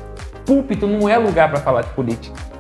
Púlpito 0.46 0.88
não 0.88 1.08
é 1.08 1.18
lugar 1.18 1.50
para 1.50 1.62
falar 1.62 1.84
de 1.84 1.90
política. 1.92 2.53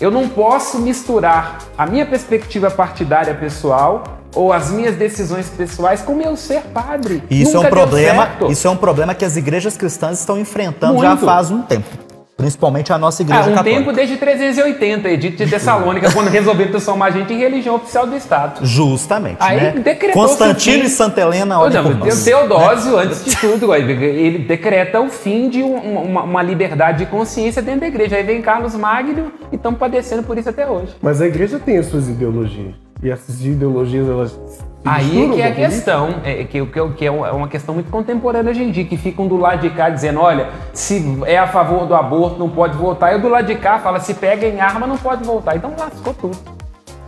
Eu 0.00 0.10
não 0.10 0.26
posso 0.26 0.78
misturar 0.78 1.58
a 1.76 1.84
minha 1.84 2.06
perspectiva 2.06 2.70
partidária 2.70 3.34
pessoal 3.34 4.02
ou 4.34 4.50
as 4.50 4.70
minhas 4.70 4.96
decisões 4.96 5.50
pessoais 5.50 6.00
com 6.00 6.12
o 6.12 6.16
meu 6.16 6.36
ser 6.36 6.62
padre. 6.62 7.22
Isso 7.30 7.54
Nunca 7.54 7.66
é 7.66 7.68
um 7.68 7.70
problema, 7.70 8.28
isso 8.48 8.66
é 8.66 8.70
um 8.70 8.76
problema 8.76 9.14
que 9.14 9.26
as 9.26 9.36
igrejas 9.36 9.76
cristãs 9.76 10.20
estão 10.20 10.38
enfrentando 10.38 11.00
já 11.00 11.10
Muito. 11.10 11.24
faz 11.26 11.50
um 11.50 11.60
tempo. 11.60 12.09
Principalmente 12.40 12.92
a 12.92 12.98
nossa 12.98 13.22
igreja 13.22 13.40
Ah, 13.42 13.46
um 13.48 13.54
católica. 13.54 13.76
tempo 13.78 13.92
desde 13.92 14.16
380, 14.16 15.08
Edito 15.08 15.44
de 15.44 15.50
Tessalônica, 15.50 16.10
quando 16.12 16.28
resolveram 16.30 16.70
transformar 16.70 17.06
a 17.06 17.10
gente 17.10 17.32
em 17.32 17.38
religião 17.38 17.76
oficial 17.76 18.06
do 18.06 18.16
Estado. 18.16 18.64
Justamente, 18.66 19.36
Aí 19.40 19.56
né? 19.60 19.70
decretou-se 19.72 20.28
Constantino 20.28 20.84
e 20.84 20.88
Santa 20.88 21.20
Helena, 21.20 21.58
olha 21.60 21.82
Não, 21.82 21.90
por 21.90 21.96
o 21.96 22.04
nós. 22.06 22.24
Teodósio, 22.24 22.96
antes 22.98 23.24
de 23.24 23.36
tudo, 23.36 23.74
ele 23.74 24.38
decreta 24.38 25.00
o 25.00 25.08
fim 25.08 25.48
de 25.48 25.62
um- 25.62 25.76
uma, 25.76 26.22
uma 26.22 26.42
liberdade 26.42 26.98
de 27.04 27.06
consciência 27.06 27.60
dentro 27.62 27.80
da 27.80 27.86
igreja. 27.88 28.16
Aí 28.16 28.22
vem 28.22 28.40
Carlos 28.42 28.74
Magno 28.74 29.32
e 29.52 29.56
estamos 29.56 29.78
padecendo 29.78 30.22
por 30.22 30.36
isso 30.38 30.48
até 30.48 30.68
hoje. 30.68 30.94
Mas 31.02 31.20
a 31.20 31.26
igreja 31.26 31.58
tem 31.58 31.78
as 31.78 31.86
suas 31.86 32.08
ideologias. 32.08 32.74
E 33.02 33.10
essas 33.10 33.44
ideologias, 33.44 34.06
elas. 34.08 34.38
Aí 34.84 35.04
misturam 35.04 35.34
que 35.34 35.42
é 35.42 35.46
a 35.46 35.54
questão, 35.54 36.14
é, 36.24 36.44
que, 36.44 36.66
que, 36.66 36.88
que 36.96 37.06
é 37.06 37.10
uma 37.10 37.48
questão 37.48 37.74
muito 37.74 37.90
contemporânea 37.90 38.50
hoje 38.50 38.62
em 38.62 38.70
dia, 38.70 38.84
que 38.84 38.96
ficam 38.96 39.28
do 39.28 39.36
lado 39.36 39.60
de 39.60 39.70
cá 39.70 39.90
dizendo, 39.90 40.20
olha, 40.20 40.48
se 40.72 41.20
é 41.26 41.38
a 41.38 41.46
favor 41.46 41.86
do 41.86 41.94
aborto, 41.94 42.38
não 42.38 42.48
pode 42.48 42.76
votar. 42.76 43.14
E 43.14 43.18
do 43.18 43.28
lado 43.28 43.46
de 43.46 43.56
cá 43.56 43.78
fala, 43.78 44.00
se 44.00 44.14
pega 44.14 44.46
em 44.46 44.60
arma, 44.60 44.86
não 44.86 44.96
pode 44.96 45.22
votar. 45.24 45.56
Então 45.56 45.74
lascou 45.78 46.14
tudo. 46.14 46.38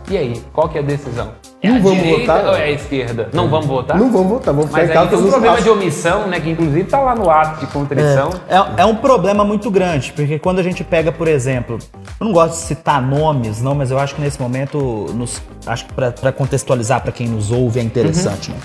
E 0.09 0.17
aí, 0.17 0.43
qual 0.53 0.69
que 0.69 0.77
é 0.77 0.81
a 0.81 0.83
decisão? 0.83 1.31
É 1.63 1.69
Não 1.69 1.81
vamos 1.81 2.05
votar? 2.05 2.45
ou 2.45 2.55
é 2.55 2.63
a 2.63 2.71
esquerda? 2.71 3.29
Não 3.31 3.47
vamos 3.47 3.67
votar? 3.67 3.97
Não 3.97 4.11
vamos 4.11 4.27
votar, 4.27 4.53
vamos 4.53 4.69
ficar 4.69 4.81
Mas 4.81 4.89
em 4.89 4.91
aí 4.91 4.97
casa 4.97 5.09
tem 5.15 5.25
um 5.25 5.29
problema 5.31 5.61
de 5.61 5.69
omissão, 5.69 6.27
né? 6.27 6.39
Que 6.41 6.49
inclusive 6.49 6.83
tá 6.83 6.99
lá 6.99 7.15
no 7.15 7.29
ato 7.29 7.61
de 7.65 7.71
contrição. 7.71 8.31
É, 8.49 8.81
é 8.81 8.85
um 8.85 8.95
problema 8.97 9.45
muito 9.45 9.71
grande, 9.71 10.11
porque 10.11 10.37
quando 10.37 10.59
a 10.59 10.63
gente 10.63 10.83
pega, 10.83 11.09
por 11.09 11.25
exemplo, 11.25 11.79
eu 12.19 12.25
não 12.25 12.33
gosto 12.33 12.55
de 12.55 12.65
citar 12.65 13.01
nomes, 13.01 13.61
não, 13.61 13.73
mas 13.73 13.91
eu 13.91 13.97
acho 13.97 14.13
que 14.13 14.19
nesse 14.21 14.41
momento, 14.41 15.05
nos, 15.15 15.41
acho 15.65 15.85
que 15.85 15.93
para 15.93 16.33
contextualizar 16.33 16.99
para 17.01 17.13
quem 17.13 17.29
nos 17.29 17.49
ouve 17.49 17.79
é 17.79 17.83
interessante, 17.83 18.51
né? 18.51 18.57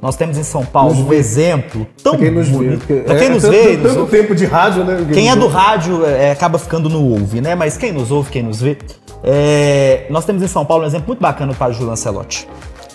Nós 0.00 0.16
temos 0.16 0.36
em 0.36 0.42
São 0.44 0.64
Paulo 0.66 0.94
um 0.94 1.12
exemplo 1.14 1.86
tão 2.02 2.12
Pra 2.12 2.20
quem 2.26 2.30
nos 2.30 2.46
vê. 2.48 2.56
bonito. 2.56 2.78
porque 2.78 2.94
Pra 3.00 3.16
quem 3.16 3.26
é 3.26 3.30
nos 3.30 3.42
tanto, 3.42 3.52
vê, 3.52 3.76
nos 3.76 3.82
tanto 3.88 4.00
ouve. 4.00 4.16
tempo 4.18 4.34
de 4.34 4.44
rádio, 4.44 4.84
né? 4.84 5.06
Quem 5.12 5.30
é 5.30 5.34
do 5.34 5.48
rádio 5.48 6.04
é, 6.04 6.30
acaba 6.30 6.58
ficando 6.58 6.88
no 6.90 7.02
ouve, 7.02 7.40
né? 7.40 7.54
Mas 7.54 7.76
quem 7.78 7.90
nos 7.90 8.10
ouve, 8.12 8.30
quem 8.30 8.42
nos 8.42 8.60
vê. 8.60 8.76
É, 9.24 10.06
nós 10.10 10.24
temos 10.24 10.42
em 10.42 10.46
São 10.46 10.64
Paulo 10.66 10.84
um 10.84 10.86
exemplo 10.86 11.06
muito 11.08 11.20
bacana 11.20 11.52
do 11.52 11.58
padre 11.58 11.74
Júlio 11.74 11.88
Lancelotti. 11.88 12.46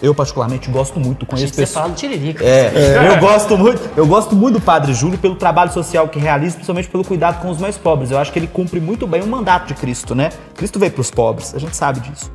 Eu, 0.02 0.16
particularmente, 0.16 0.70
gosto 0.70 0.98
muito, 0.98 1.26
conheço 1.26 1.48
que 1.48 1.56
você 1.56 1.62
pessoas. 1.64 1.82
fala 1.82 1.90
do 1.90 1.96
Tiririca. 1.98 2.44
É, 2.44 3.12
eu 3.14 3.20
gosto 3.20 3.58
muito, 3.58 3.82
eu 3.98 4.08
gosto 4.08 4.34
muito 4.34 4.58
do 4.58 4.62
Padre 4.62 4.94
Júlio 4.94 5.18
pelo 5.18 5.36
trabalho 5.36 5.74
social 5.74 6.08
que 6.08 6.18
realiza, 6.18 6.56
principalmente 6.56 6.88
pelo 6.88 7.04
cuidado 7.04 7.42
com 7.42 7.50
os 7.50 7.58
mais 7.58 7.78
pobres. 7.78 8.10
Eu 8.10 8.18
acho 8.18 8.32
que 8.32 8.40
ele 8.40 8.48
cumpre 8.48 8.80
muito 8.80 9.06
bem 9.06 9.22
o 9.22 9.28
mandato 9.28 9.68
de 9.68 9.74
Cristo, 9.74 10.16
né? 10.16 10.30
Cristo 10.56 10.80
veio 10.80 10.92
para 10.94 11.02
os 11.02 11.12
pobres, 11.12 11.54
a 11.54 11.60
gente 11.60 11.76
sabe 11.76 12.00
disso. 12.00 12.32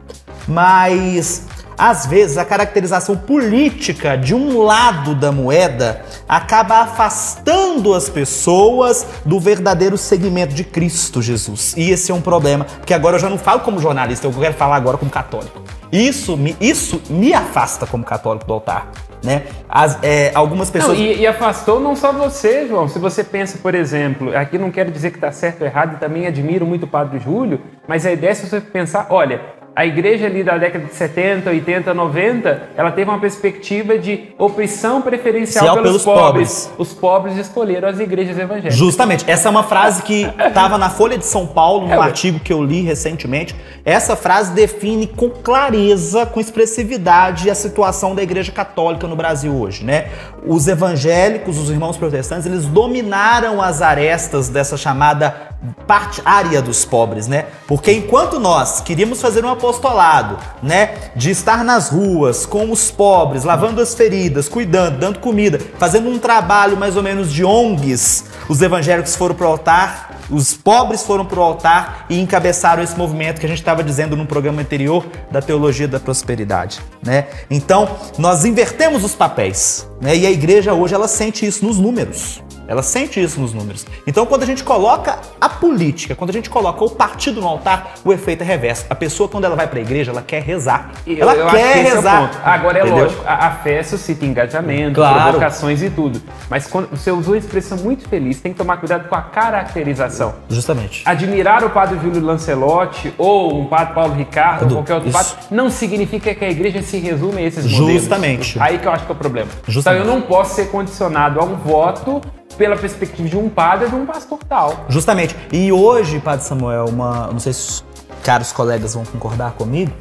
Mas 0.47 1.47
às 1.77 2.07
vezes 2.07 2.39
a 2.39 2.45
caracterização 2.45 3.17
política 3.17 4.17
de 4.17 4.35
um 4.35 4.63
lado 4.63 5.15
da 5.15 5.31
moeda 5.33 6.03
acaba 6.29 6.81
afastando 6.81 7.95
as 7.95 8.09
pessoas 8.09 9.07
do 9.25 9.39
verdadeiro 9.41 9.97
segmento 9.97 10.55
de 10.55 10.65
Cristo 10.65 11.21
Jesus. 11.23 11.75
E 11.77 11.91
esse 11.91 12.11
é 12.11 12.15
um 12.15 12.21
problema, 12.21 12.65
porque 12.65 12.95
agora 12.95 13.17
eu 13.17 13.21
já 13.21 13.31
não 13.31 13.39
falo 13.39 13.61
como 13.61 13.79
jornalista, 13.81 14.27
eu 14.27 14.33
quero 14.33 14.55
falar 14.55 14.77
agora 14.77 14.97
como 14.97 15.11
católico. 15.11 15.63
Isso 15.93 16.37
me, 16.37 16.57
isso 16.61 17.01
me 17.09 17.33
afasta 17.33 17.87
como 17.87 18.03
católico 18.05 18.47
do 18.47 18.53
altar. 18.53 18.91
Né? 19.23 19.45
As- 19.69 19.99
é, 20.03 20.33
algumas 20.35 20.69
Não, 20.69 20.73
pessoas. 20.73 20.99
e, 20.99 21.15
e 21.21 21.27
afastou 21.27 21.81
não 21.81 21.97
só 21.97 22.13
você, 22.13 22.67
João. 22.69 22.89
Se 22.89 22.99
você 22.99 23.25
pensa, 23.25 23.57
por 23.57 23.75
exemplo, 23.75 24.37
aqui 24.37 24.59
não 24.59 24.71
quero 24.71 24.91
dizer 24.91 25.11
que 25.13 25.17
está 25.17 25.33
certo 25.33 25.63
ou 25.63 25.67
errado, 25.67 25.95
e 25.95 25.97
também 25.99 26.27
admiro 26.27 26.67
muito 26.67 26.83
o 26.83 26.87
Padre 26.87 27.19
Júlio, 27.21 27.59
mas 27.89 28.05
a 28.05 28.13
ideia 28.13 28.33
é 28.33 28.35
se 28.35 28.47
você 28.47 28.61
pensar, 28.61 29.07
olha, 29.09 29.41
a 29.77 29.85
igreja 29.85 30.27
ali 30.27 30.45
da 30.45 30.57
década 30.57 30.85
de 30.85 30.95
70, 30.95 31.51
80, 31.51 31.93
90, 31.93 32.63
ela 32.77 32.93
teve 32.93 33.11
uma 33.11 33.19
perspectiva 33.19 33.99
de 33.99 34.29
opção 34.39 35.03
preferencial 35.03 35.75
pelos, 35.75 35.89
pelos 35.89 36.05
pobres. 36.05 36.73
Os 36.79 36.93
pobres 36.93 37.37
escolheram 37.37 37.89
as 37.89 37.99
igrejas 37.99 38.39
evangélicas. 38.39 38.77
Justamente, 38.77 39.25
essa 39.27 39.49
é 39.49 39.51
uma 39.51 39.65
frase 39.65 40.03
que 40.03 40.31
estava 40.47 40.79
na 40.79 40.91
Folha 40.91 41.19
de 41.19 41.27
São 41.27 41.47
Paulo, 41.47 41.89
num 41.89 41.95
É, 41.95 41.99
artigo 41.99 42.39
que 42.39 42.53
eu 42.53 42.63
li 42.63 42.83
recentemente. 42.83 43.55
Essa 43.85 44.15
frase 44.15 44.53
define 44.53 45.09
com 45.09 45.29
clareza, 45.29 46.25
com 46.25 46.39
expressividade, 46.41 47.51
a 47.51 47.55
situação 47.55 48.15
da 48.15 48.23
Igreja 48.23 48.53
Católica 48.53 49.09
no 49.09 49.17
Brasil 49.17 49.55
hoje, 49.55 49.85
né? 49.85 50.07
Os 50.47 50.69
evangélicos, 50.69 51.59
os 51.59 51.69
irmãos 51.69 51.97
protestantes, 51.97 52.47
eles 52.47 52.67
dominaram 52.67 53.61
as 53.61 53.83
arestas 53.83 54.49
dessa 54.49 54.77
chamada 54.77 55.54
parte 55.87 56.21
área 56.25 56.61
dos 56.61 56.85
pobres, 56.85 57.27
né? 57.27 57.47
Porque 57.67 57.93
enquanto 57.93 58.39
nós 58.39 58.81
queríamos 58.81 59.21
fazer 59.21 59.45
um 59.45 59.49
apostolado, 59.49 60.39
né, 60.63 60.95
de 61.17 61.31
estar 61.31 61.65
nas 61.65 61.89
ruas 61.89 62.45
com 62.45 62.71
os 62.71 62.91
pobres, 62.91 63.45
lavando 63.45 63.81
as 63.81 63.95
feridas, 63.95 64.49
cuidando, 64.49 64.99
dando 64.99 65.19
comida, 65.19 65.59
fazendo 65.79 66.09
um 66.09 66.19
trabalho 66.19 66.77
mais 66.77 66.97
ou 66.97 67.03
menos 67.03 67.33
de 67.33 67.45
ONGs, 67.45 68.25
os 68.49 68.61
evangélicos 68.61 69.17
foram 69.17 69.35
pro 69.35 69.47
altar, 69.47 70.19
os 70.31 70.55
pobres 70.55 71.03
foram 71.03 71.25
pro 71.25 71.41
altar 71.41 72.07
e 72.09 72.21
encabeçaram 72.21 72.83
esse 72.83 72.97
movimento 72.97 73.41
que 73.41 73.47
a 73.47 73.49
gente 73.49 73.59
estava 73.59 73.83
dizendo 73.83 74.17
no 74.17 74.27
programa 74.27 74.63
anterior 74.63 75.05
da 75.31 75.41
teologia 75.41 75.87
da 75.87 76.01
prosperidade, 76.01 76.81
né? 77.03 77.27
Então, 77.51 77.89
nós 78.19 78.45
invertemos 78.45 79.05
os 79.05 79.15
papéis, 79.15 79.89
né? 80.01 80.17
E 80.17 80.27
a 80.27 80.31
igreja 80.31 80.73
hoje 80.73 80.95
ela 80.95 81.09
sente 81.09 81.47
isso 81.47 81.65
nos 81.65 81.79
números. 81.79 82.43
Ela 82.67 82.83
sente 82.83 83.23
isso 83.23 83.41
nos 83.41 83.53
números. 83.53 83.87
Então, 84.07 84.25
quando 84.27 84.43
a 84.43 84.47
gente 84.47 84.65
coloca 84.65 85.19
a 85.41 85.49
política, 85.49 86.15
quando 86.15 86.31
a 86.31 86.33
gente 86.33 86.49
coloca 86.49 86.83
o 86.85 86.91
partido 86.91 87.41
no 87.41 87.47
altar, 87.47 87.95
o 88.05 88.13
efeito 88.13 88.43
é 88.43 88.47
reverso. 88.47 88.87
A 88.89 88.95
pessoa, 88.95 89.29
quando 89.29 89.45
ela 89.45 89.55
vai 89.57 89.67
pra 89.67 89.81
igreja, 89.81 90.11
ela 90.11 90.23
quer 90.23 90.43
rezar. 90.43 90.93
E 91.07 91.21
ela 91.21 91.35
eu 91.35 91.47
acho 91.47 91.57
quer 91.57 91.77
é 91.79 91.81
o 91.93 91.95
rezar. 91.95 92.21
ponto. 92.29 92.39
Agora 92.45 92.79
é 92.79 92.83
Entendeu? 92.83 93.05
lógico, 93.05 93.23
a, 93.27 93.47
a 93.47 93.51
fé 93.51 93.83
suscita 93.83 94.25
engajamento, 94.25 94.95
Claro. 94.95 95.23
provocações 95.25 95.83
e 95.83 95.91
tudo. 95.91 96.21
Mas 96.49 96.67
quando 96.67 96.89
você 96.91 97.11
usou 97.11 97.35
uma 97.35 97.39
expressão 97.39 97.77
muito 97.79 98.09
feliz, 98.09 98.41
tem 98.41 98.53
que 98.53 98.59
tomar 98.59 98.79
cuidado 98.79 99.09
com 99.09 99.15
a 99.15 99.23
caracterização. 99.23 100.35
Justamente. 100.49 101.03
Admirar 101.05 101.65
o 101.65 101.71
padre 101.71 101.99
Júlio 102.01 102.23
Lancelotti 102.25 103.13
ou 103.19 103.61
um 103.61 103.67
padre 103.67 103.95
Paulo 103.95 104.15
Ricardo 104.15 104.63
ou 104.65 104.71
qualquer 104.83 104.95
outro 104.95 105.09
isso. 105.11 105.19
padre 105.35 105.47
não 105.51 105.69
significa 105.71 106.35
que 106.35 106.45
a 106.45 106.51
igreja 106.51 106.83
se 106.83 106.99
resume 106.99 107.39
a 107.43 107.47
esses 107.47 107.65
modelos. 107.71 107.93
Justamente. 108.03 108.59
Aí 108.61 108.79
que 108.79 108.87
eu 108.87 108.93
acho 108.93 109.05
que 109.05 109.13
é 109.13 109.15
o 109.15 109.19
problema. 109.19 109.49
Justamente. 109.69 110.03
Então 110.03 110.13
eu 110.15 110.21
não 110.21 110.27
posso 110.27 110.55
ser 110.55 110.67
condicionado 110.71 111.41
a 111.41 111.45
um 111.45 111.55
voto 111.57 112.21
pela 112.57 112.77
perspectiva 112.77 113.29
de 113.29 113.37
um 113.37 113.49
padre 113.49 113.87
ou 113.87 113.91
de 113.91 113.97
um 113.97 114.07
pastor 114.07 114.39
tal. 114.49 114.87
Justamente. 114.89 115.37
E 115.53 115.73
hoje, 115.73 116.19
Padre 116.21 116.45
Samuel, 116.45 116.87
uma, 116.87 117.29
não 117.29 117.39
sei 117.39 117.53
se 117.53 117.61
os 117.61 117.85
caros 118.23 118.53
colegas 118.53 118.95
vão 118.95 119.05
concordar 119.05 119.53
comigo, 119.53 119.93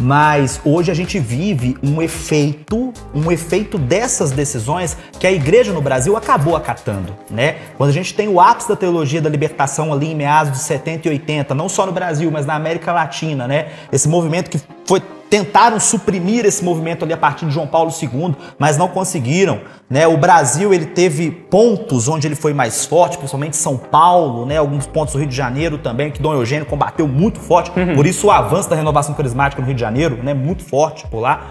mas 0.00 0.60
hoje 0.64 0.90
a 0.90 0.94
gente 0.94 1.18
vive 1.18 1.76
um 1.82 2.00
efeito, 2.00 2.92
um 3.14 3.30
efeito 3.32 3.76
dessas 3.76 4.30
decisões 4.30 4.96
que 5.18 5.26
a 5.26 5.32
igreja 5.32 5.72
no 5.72 5.82
Brasil 5.82 6.16
acabou 6.16 6.56
acatando, 6.56 7.14
né? 7.30 7.56
Quando 7.76 7.90
a 7.90 7.92
gente 7.92 8.14
tem 8.14 8.28
o 8.28 8.40
ápice 8.40 8.68
da 8.68 8.76
teologia 8.76 9.20
da 9.20 9.28
libertação 9.28 9.92
ali 9.92 10.12
em 10.12 10.14
meados 10.14 10.52
de 10.52 10.58
70 10.58 11.08
e 11.08 11.10
80, 11.10 11.54
não 11.54 11.68
só 11.68 11.84
no 11.84 11.92
Brasil, 11.92 12.30
mas 12.30 12.46
na 12.46 12.54
América 12.54 12.92
Latina, 12.92 13.48
né? 13.48 13.68
Esse 13.92 14.08
movimento 14.08 14.50
que 14.50 14.60
foi 14.86 15.02
tentaram 15.28 15.78
suprimir 15.78 16.44
esse 16.44 16.64
movimento 16.64 17.04
ali 17.04 17.12
a 17.12 17.16
partir 17.16 17.46
de 17.46 17.52
João 17.52 17.66
Paulo 17.66 17.90
II, 17.90 18.34
mas 18.58 18.76
não 18.76 18.88
conseguiram, 18.88 19.60
né? 19.88 20.06
O 20.06 20.16
Brasil 20.16 20.72
ele 20.72 20.86
teve 20.86 21.30
pontos 21.30 22.08
onde 22.08 22.26
ele 22.26 22.34
foi 22.34 22.52
mais 22.52 22.84
forte, 22.84 23.18
principalmente 23.18 23.56
São 23.56 23.76
Paulo, 23.76 24.46
né? 24.46 24.56
Alguns 24.56 24.86
pontos 24.86 25.14
do 25.14 25.18
Rio 25.18 25.28
de 25.28 25.36
Janeiro 25.36 25.78
também 25.78 26.10
que 26.10 26.20
Dom 26.20 26.32
Eugênio 26.32 26.66
combateu 26.66 27.06
muito 27.06 27.40
forte. 27.40 27.70
Por 27.94 28.06
isso 28.06 28.26
o 28.26 28.30
avanço 28.30 28.68
da 28.68 28.76
renovação 28.76 29.14
carismática 29.14 29.60
no 29.60 29.66
Rio 29.66 29.74
de 29.74 29.80
Janeiro, 29.80 30.22
né? 30.22 30.34
Muito 30.34 30.64
forte 30.64 31.06
por 31.08 31.20
lá. 31.20 31.46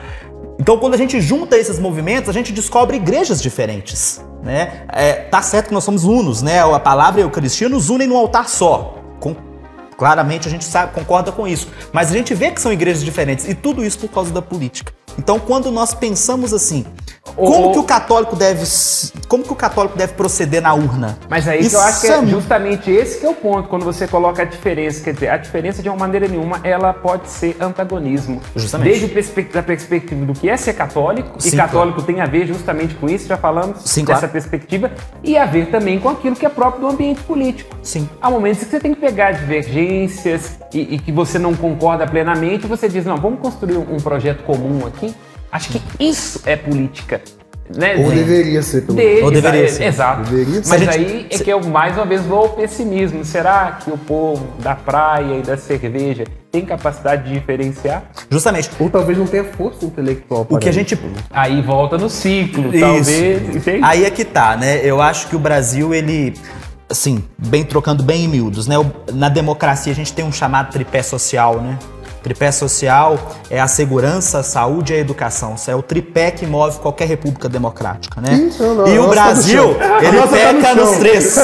Então, 0.60 0.78
quando 0.78 0.96
a 0.96 0.98
gente 0.98 1.22
junta 1.22 1.56
esses 1.56 1.80
movimentos, 1.80 2.30
a 2.30 2.34
gente 2.34 2.52
descobre 2.52 2.98
igrejas 2.98 3.42
diferentes, 3.42 4.24
né? 4.44 4.86
É, 4.90 5.14
tá 5.14 5.42
certo 5.42 5.68
que 5.68 5.74
nós 5.74 5.84
somos 5.84 6.04
unos, 6.04 6.42
né? 6.42 6.62
A 6.62 6.80
palavra 6.80 7.22
e 7.22 7.24
a 7.24 7.26
Eucaristia 7.28 7.70
nos 7.70 7.90
unem 7.90 8.08
num 8.08 8.18
altar 8.18 8.50
só. 8.50 8.97
Claramente 9.98 10.48
a 10.48 10.52
gente 10.52 10.64
sabe, 10.64 10.94
concorda 10.94 11.32
com 11.32 11.48
isso. 11.48 11.68
Mas 11.92 12.12
a 12.12 12.14
gente 12.14 12.34
vê 12.36 12.52
que 12.52 12.62
são 12.62 12.72
igrejas 12.72 13.04
diferentes. 13.04 13.48
E 13.50 13.56
tudo 13.56 13.84
isso 13.84 13.98
por 13.98 14.10
causa 14.10 14.32
da 14.32 14.42
política. 14.42 14.94
Então, 15.18 15.40
quando 15.40 15.72
nós 15.72 15.94
pensamos 15.94 16.54
assim, 16.54 16.86
como 17.36 17.72
que 17.72 17.80
o 17.80 17.84
católico 17.84 18.36
deve. 18.36 18.64
Como 19.28 19.44
que 19.44 19.52
o 19.52 19.56
católico 19.56 19.98
deve 19.98 20.14
proceder 20.14 20.62
na 20.62 20.74
urna? 20.74 21.18
Mas 21.30 21.48
aí 21.48 21.60
Isso 21.62 21.76
eu 21.76 21.82
acho 21.82 22.02
que 22.02 22.08
é 22.08 22.18
é 22.18 22.26
justamente 22.26 22.90
esse 22.90 23.20
que 23.20 23.26
é 23.26 23.30
o 23.30 23.34
ponto, 23.34 23.68
quando 23.70 23.84
você 23.86 24.08
coloca 24.08 24.42
a 24.42 24.46
diferença. 24.46 25.04
Quer 25.04 25.14
dizer, 25.14 25.30
a 25.30 25.38
diferença 25.38 25.82
de 25.84 25.90
uma 25.90 25.98
maneira 25.98 26.28
nenhuma, 26.28 26.60
ela 26.64 26.94
pode 26.94 27.30
ser 27.30 27.56
antagonismo. 27.60 28.42
Justamente. 28.56 28.90
Desde 28.90 29.06
a 29.06 29.10
perspe- 29.10 29.44
perspectiva 29.44 30.26
do 30.26 30.34
que 30.34 30.50
é 30.50 30.56
ser 30.58 30.74
católico, 30.74 31.38
e 31.40 31.50
Sim, 31.50 31.58
católico 31.58 32.02
tem 32.02 32.22
a 32.22 32.26
ver 32.26 32.48
justamente 32.48 32.96
com 32.96 33.08
isso, 33.10 33.28
já 33.28 33.38
falamos 33.38 33.82
Sim, 33.84 34.04
dessa 34.06 34.20
claro. 34.22 34.32
perspectiva, 34.34 34.92
e 35.24 35.38
a 35.38 35.46
ver 35.46 35.68
também 35.70 36.00
com 36.00 36.10
aquilo 36.10 36.36
que 36.36 36.46
é 36.46 36.50
próprio 36.50 36.82
do 36.82 36.88
ambiente 36.94 37.22
político. 37.22 37.76
Sim. 37.84 38.10
Há 38.22 38.30
momentos 38.30 38.64
que 38.64 38.70
você 38.70 38.80
tem 38.80 38.94
que 38.94 39.00
pegar 39.00 39.32
divergências 39.32 40.58
e, 40.74 40.96
e 40.96 41.00
que 41.00 41.12
você 41.12 41.38
não 41.38 41.56
concorda 41.56 42.06
plenamente, 42.08 42.66
você 42.68 42.88
diz, 42.88 43.06
não, 43.06 43.18
vamos 43.18 43.40
construir 43.40 43.78
um 43.78 43.98
projeto 43.98 44.44
comum 44.44 44.86
aqui. 44.86 45.14
Acho 45.52 45.70
que 45.70 45.82
isso 46.00 46.42
é 46.46 46.56
política. 46.56 47.22
Né, 47.76 47.98
Ou 47.98 48.10
de- 48.12 48.16
deveria 48.20 48.62
ser, 48.64 48.84
pelo 48.84 48.96
deles, 48.98 49.24
Ou 49.24 49.30
deveria 49.30 49.62
aí- 49.64 49.70
ser. 49.70 49.84
Exato. 49.84 50.30
Deveria 50.30 50.62
Mas 50.66 50.82
ser. 50.84 50.90
aí 50.90 51.28
é 51.30 51.38
que 51.38 51.50
eu 51.52 51.62
mais 51.66 51.98
uma 51.98 52.06
vez 52.06 52.22
vou 52.22 52.40
ao 52.40 52.50
pessimismo. 52.50 53.26
Será 53.26 53.78
que 53.84 53.92
o 53.92 53.98
povo 53.98 54.48
da 54.62 54.74
praia 54.74 55.40
e 55.40 55.42
da 55.42 55.58
cerveja 55.58 56.24
tem 56.50 56.64
capacidade 56.66 57.28
de 57.28 57.34
diferenciar? 57.38 58.04
Justamente. 58.32 58.70
Ou 58.80 58.90
talvez 58.90 59.18
não 59.18 59.28
tenha 59.28 59.44
força 59.44 59.84
intelectual 59.84 60.46
para 60.46 60.56
O 60.56 60.60
que 60.62 60.70
a 60.70 60.72
gente 60.72 60.98
Aí 61.30 61.62
volta 61.62 61.98
no 61.98 62.10
ciclo, 62.10 62.70
Isso. 62.74 62.80
talvez. 62.80 63.56
Entende? 63.58 63.84
Aí 63.84 64.06
é 64.06 64.10
que 64.12 64.24
tá, 64.24 64.56
né? 64.56 64.80
Eu 64.82 65.02
acho 65.02 65.28
que 65.28 65.36
o 65.36 65.40
Brasil, 65.40 65.94
ele, 65.94 66.36
assim, 66.90 67.22
bem 67.38 67.66
trocando 67.66 68.02
bem 68.02 68.24
em 68.24 68.28
miúdos, 68.30 68.66
né? 68.66 68.76
Na 69.14 69.28
democracia 69.28 69.92
a 69.92 69.96
gente 69.96 70.14
tem 70.14 70.24
um 70.24 70.32
chamado 70.32 70.72
tripé 70.72 71.04
social, 71.04 71.60
né? 71.62 71.78
Tripé 72.28 72.52
social 72.52 73.18
é 73.50 73.58
a 73.58 73.68
segurança, 73.70 74.40
a 74.40 74.44
saúde 74.44 74.92
e 74.92 74.98
a 74.98 75.00
educação. 75.00 75.56
Isso 75.56 75.72
é 75.72 75.76
o 75.76 75.82
tripé 75.82 76.30
que 76.30 76.46
move 76.46 76.78
qualquer 76.80 77.08
república 77.08 77.48
democrática, 77.48 78.20
né? 78.20 78.34
Então, 78.54 78.76
não, 78.76 78.86
e 78.86 79.00
o 79.00 79.04
tá 79.06 79.10
Brasil. 79.12 79.78
A 79.80 80.04
ele 80.04 80.18
nossa 80.18 80.36
tá 80.38 80.52
no 80.54 80.60
peca 80.62 80.76
nos 80.76 80.98
três. 80.98 81.38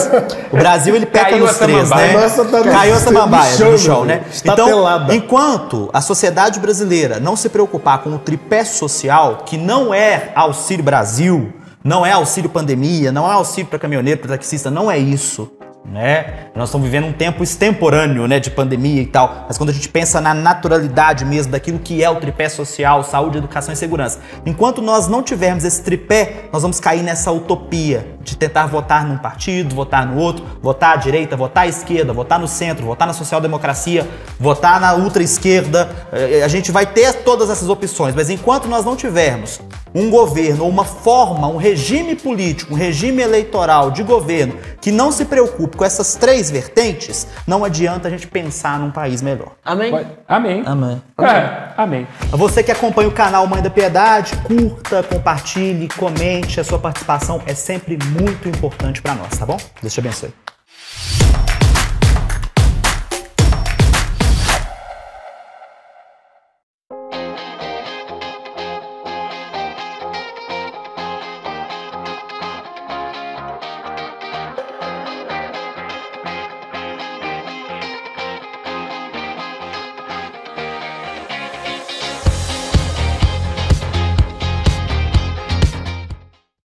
O 0.51 0.57
Brasil, 0.57 0.93
ele 0.93 1.05
peca 1.05 1.29
Caiu 1.29 1.45
nos 1.45 1.57
três, 1.57 1.89
né? 1.89 2.11
Nossa 2.11 2.43
tá 2.43 2.57
no- 2.57 2.63
Caiu 2.71 2.93
a 2.95 2.99
samambaia 2.99 3.51
no 3.51 3.57
chão, 3.57 3.71
no 3.71 3.77
chão, 3.77 4.03
né? 4.05 4.23
Está 4.29 4.51
Então, 4.51 4.65
pelada. 4.67 5.15
enquanto 5.15 5.89
a 5.93 6.01
sociedade 6.01 6.59
brasileira 6.59 7.17
não 7.17 7.37
se 7.37 7.47
preocupar 7.47 7.99
com 8.03 8.09
o 8.09 8.19
tripé 8.19 8.65
social, 8.65 9.43
que 9.45 9.55
não 9.57 9.93
é 9.93 10.31
Auxílio 10.35 10.83
Brasil, 10.83 11.53
não 11.81 12.05
é 12.05 12.11
auxílio 12.11 12.49
pandemia, 12.49 13.09
não 13.09 13.25
é 13.25 13.33
auxílio 13.33 13.69
para 13.69 13.79
caminhoneiro, 13.79 14.19
para 14.19 14.31
taxista, 14.31 14.69
não 14.69 14.91
é 14.91 14.97
isso. 14.97 15.49
Né? 15.85 16.47
Nós 16.55 16.69
estamos 16.69 16.85
vivendo 16.85 17.07
um 17.07 17.11
tempo 17.11 17.43
extemporâneo 17.43 18.25
né, 18.25 18.39
de 18.39 18.49
pandemia 18.49 19.01
e 19.01 19.05
tal, 19.05 19.45
mas 19.47 19.57
quando 19.57 19.69
a 19.69 19.73
gente 19.73 19.89
pensa 19.89 20.21
na 20.21 20.33
naturalidade 20.33 21.25
mesmo 21.25 21.51
daquilo 21.51 21.77
que 21.77 22.01
é 22.01 22.09
o 22.09 22.15
tripé 22.15 22.47
social, 22.47 23.03
saúde, 23.03 23.37
educação 23.37 23.73
e 23.73 23.77
segurança, 23.77 24.19
enquanto 24.45 24.81
nós 24.81 25.09
não 25.09 25.21
tivermos 25.21 25.65
esse 25.65 25.83
tripé, 25.83 26.45
nós 26.53 26.61
vamos 26.61 26.79
cair 26.79 27.03
nessa 27.03 27.33
utopia 27.33 28.15
de 28.21 28.37
tentar 28.37 28.65
votar 28.67 29.05
num 29.05 29.17
partido, 29.17 29.75
votar 29.75 30.05
no 30.05 30.17
outro, 30.17 30.45
votar 30.61 30.93
à 30.93 30.95
direita, 30.95 31.35
votar 31.35 31.65
à 31.65 31.67
esquerda, 31.67 32.13
votar 32.13 32.39
no 32.39 32.47
centro, 32.47 32.85
votar 32.85 33.05
na 33.05 33.13
social-democracia, 33.13 34.07
votar 34.39 34.79
na 34.79 34.95
ultra-esquerda. 34.95 35.89
Eh, 36.13 36.43
A 36.43 36.47
gente 36.47 36.71
vai 36.71 36.85
ter 36.85 37.11
todas 37.23 37.49
essas 37.49 37.67
opções, 37.67 38.15
mas 38.15 38.29
enquanto 38.29 38.69
nós 38.69 38.85
não 38.85 38.95
tivermos 38.95 39.59
um 39.93 40.09
governo 40.09 40.67
uma 40.67 40.83
forma, 40.83 41.47
um 41.47 41.57
regime 41.57 42.15
político, 42.15 42.73
um 42.73 42.77
regime 42.77 43.21
eleitoral 43.21 43.91
de 43.91 44.03
governo 44.03 44.57
que 44.81 44.91
não 44.91 45.11
se 45.11 45.25
preocupe 45.25 45.77
com 45.77 45.85
essas 45.85 46.15
três 46.15 46.49
vertentes, 46.49 47.27
não 47.47 47.63
adianta 47.63 48.07
a 48.07 48.11
gente 48.11 48.27
pensar 48.27 48.79
num 48.79 48.91
país 48.91 49.21
melhor. 49.21 49.53
Amém? 49.63 49.93
Amém. 50.27 50.63
Amém. 50.65 51.01
É, 51.19 51.73
amém. 51.77 52.07
Você 52.31 52.63
que 52.63 52.71
acompanha 52.71 53.07
o 53.07 53.11
canal 53.11 53.47
Mãe 53.47 53.61
da 53.61 53.69
Piedade, 53.69 54.35
curta, 54.37 55.03
compartilhe, 55.03 55.87
comente. 55.89 56.59
A 56.59 56.63
sua 56.63 56.79
participação 56.79 57.41
é 57.45 57.53
sempre 57.53 57.97
muito 58.19 58.47
importante 58.49 59.01
para 59.01 59.15
nós, 59.15 59.37
tá 59.37 59.45
bom? 59.45 59.57
Deus 59.81 59.93
te 59.93 59.99
abençoe. 59.99 60.33